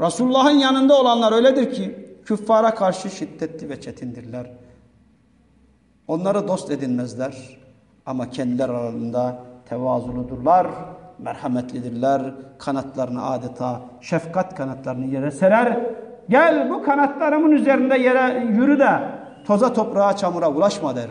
Resulullah'ın 0.00 0.58
yanında 0.58 1.00
olanlar 1.00 1.32
öyledir 1.32 1.74
ki 1.74 2.16
küffara 2.24 2.74
karşı 2.74 3.10
şiddetli 3.10 3.68
ve 3.68 3.80
çetindirler. 3.80 4.50
Onları 6.08 6.48
dost 6.48 6.70
edinmezler 6.70 7.58
ama 8.06 8.30
kendiler 8.30 8.68
aralarında 8.68 9.42
tevazuludurlar 9.68 10.66
merhametlidirler. 11.22 12.22
Kanatlarını 12.58 13.30
adeta 13.30 13.80
şefkat 14.00 14.54
kanatlarını 14.54 15.06
yere 15.06 15.30
serer. 15.30 15.80
Gel 16.28 16.70
bu 16.70 16.82
kanatlarımın 16.82 17.50
üzerinde 17.50 17.98
yere 17.98 18.44
yürü 18.44 18.78
de 18.78 18.90
toza 19.46 19.72
toprağa 19.72 20.16
çamura 20.16 20.54
bulaşma 20.54 20.96
der. 20.96 21.06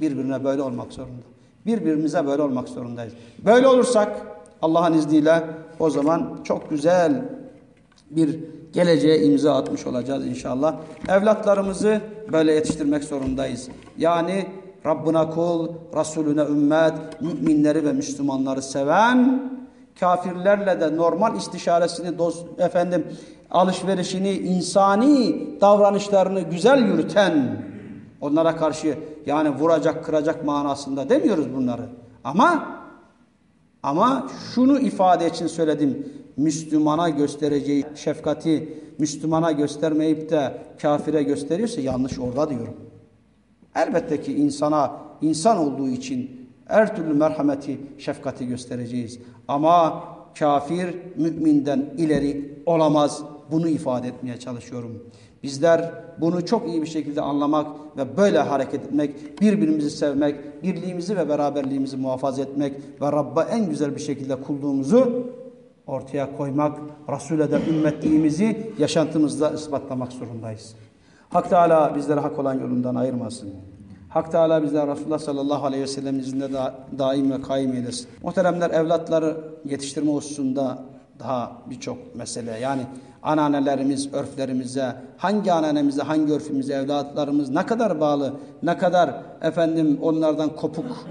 Birbirine 0.00 0.44
böyle 0.44 0.62
olmak 0.62 0.92
zorunda. 0.92 1.22
Birbirimize 1.66 2.26
böyle 2.26 2.42
olmak 2.42 2.68
zorundayız. 2.68 3.12
Böyle 3.44 3.66
olursak 3.66 4.20
Allah'ın 4.62 4.92
izniyle 4.92 5.44
o 5.78 5.90
zaman 5.90 6.38
çok 6.44 6.70
güzel 6.70 7.24
bir 8.10 8.40
geleceğe 8.72 9.22
imza 9.22 9.56
atmış 9.56 9.86
olacağız 9.86 10.26
inşallah. 10.26 10.74
Evlatlarımızı 11.08 12.00
böyle 12.32 12.52
yetiştirmek 12.52 13.04
zorundayız. 13.04 13.68
Yani 13.98 14.46
Rabbına 14.86 15.30
kul, 15.30 15.68
Resulüne 15.96 16.42
ümmet, 16.42 16.94
müminleri 17.20 17.84
ve 17.84 17.92
Müslümanları 17.92 18.62
seven, 18.62 19.50
kafirlerle 20.00 20.80
de 20.80 20.96
normal 20.96 21.36
istişaresini, 21.36 22.18
dost, 22.18 22.60
efendim 22.60 23.06
alışverişini, 23.50 24.30
insani 24.30 25.46
davranışlarını 25.60 26.40
güzel 26.40 26.86
yürüten, 26.86 27.64
onlara 28.20 28.56
karşı 28.56 28.98
yani 29.26 29.50
vuracak, 29.50 30.04
kıracak 30.04 30.44
manasında 30.44 31.08
demiyoruz 31.08 31.54
bunları. 31.56 31.82
Ama 32.24 32.80
ama 33.82 34.28
şunu 34.54 34.80
ifade 34.80 35.26
için 35.26 35.46
söyledim. 35.46 36.06
Müslümana 36.36 37.08
göstereceği 37.08 37.84
şefkati 37.94 38.80
Müslümana 38.98 39.52
göstermeyip 39.52 40.30
de 40.30 40.62
kafire 40.82 41.22
gösteriyorsa 41.22 41.80
yanlış 41.80 42.18
orada 42.18 42.50
diyorum. 42.50 42.74
Elbette 43.74 44.20
ki 44.20 44.36
insana 44.36 44.92
insan 45.20 45.58
olduğu 45.58 45.88
için 45.88 46.48
her 46.66 46.96
türlü 46.96 47.14
merhameti, 47.14 47.80
şefkati 47.98 48.46
göstereceğiz. 48.46 49.18
Ama 49.48 50.04
kafir 50.38 50.94
müminden 51.16 51.90
ileri 51.98 52.62
olamaz. 52.66 53.22
Bunu 53.50 53.68
ifade 53.68 54.08
etmeye 54.08 54.38
çalışıyorum. 54.38 55.04
Bizler 55.42 55.94
bunu 56.20 56.46
çok 56.46 56.68
iyi 56.68 56.82
bir 56.82 56.86
şekilde 56.86 57.20
anlamak 57.20 57.66
ve 57.96 58.16
böyle 58.16 58.38
hareket 58.38 58.84
etmek, 58.84 59.40
birbirimizi 59.40 59.90
sevmek, 59.90 60.62
birliğimizi 60.62 61.16
ve 61.16 61.28
beraberliğimizi 61.28 61.96
muhafaza 61.96 62.42
etmek 62.42 62.72
ve 63.00 63.12
Rabb'a 63.12 63.42
en 63.42 63.70
güzel 63.70 63.94
bir 63.94 64.00
şekilde 64.00 64.36
kulluğumuzu 64.36 65.26
ortaya 65.86 66.36
koymak, 66.36 66.78
Resul'e 67.08 67.50
de 67.50 67.60
ümmetliğimizi 67.70 68.72
yaşantımızda 68.78 69.50
ispatlamak 69.50 70.12
zorundayız. 70.12 70.74
Hak 71.30 71.50
Teala 71.50 71.94
bizleri 71.94 72.20
hak 72.20 72.38
olan 72.38 72.54
yolundan 72.54 72.94
ayırmasın. 72.94 73.50
Hak 74.08 74.32
Teala 74.32 74.62
bizler 74.62 74.88
Resulullah 74.88 75.18
sallallahu 75.18 75.66
aleyhi 75.66 75.82
ve 75.82 75.86
sellem 75.86 76.18
izinde 76.18 76.52
da, 76.52 76.74
daim 76.98 77.32
ve 77.32 77.42
kaim 77.42 77.72
eylesin. 77.72 78.08
Muhteremler 78.22 78.70
evlatları 78.70 79.36
yetiştirme 79.64 80.12
hususunda 80.12 80.78
daha 81.18 81.52
birçok 81.70 82.16
mesele 82.16 82.58
yani 82.58 82.82
ananelerimiz, 83.22 84.14
örflerimize, 84.14 84.96
hangi 85.16 85.52
ananemize, 85.52 86.02
hangi 86.02 86.32
örfümüze 86.32 86.74
evlatlarımız 86.74 87.50
ne 87.50 87.66
kadar 87.66 88.00
bağlı, 88.00 88.32
ne 88.62 88.78
kadar 88.78 89.22
efendim 89.42 89.98
onlardan 90.02 90.56
kopuk 90.56 91.06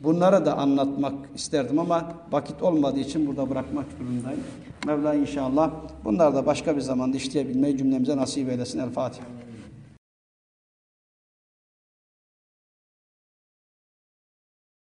bunları 0.00 0.46
da 0.46 0.56
anlatmak 0.56 1.14
isterdim 1.34 1.78
ama 1.78 2.12
vakit 2.30 2.62
olmadığı 2.62 3.00
için 3.00 3.26
burada 3.26 3.50
bırakmak 3.50 3.86
durumundayım. 4.00 4.40
Mevla 4.86 5.14
inşallah 5.14 5.70
bunları 6.04 6.34
da 6.34 6.46
başka 6.46 6.76
bir 6.76 6.80
zamanda 6.80 7.16
işleyebilmeyi 7.16 7.78
cümlemize 7.78 8.16
nasip 8.16 8.48
eylesin. 8.48 8.78
El 8.78 8.90
Fatiha. 8.90 9.26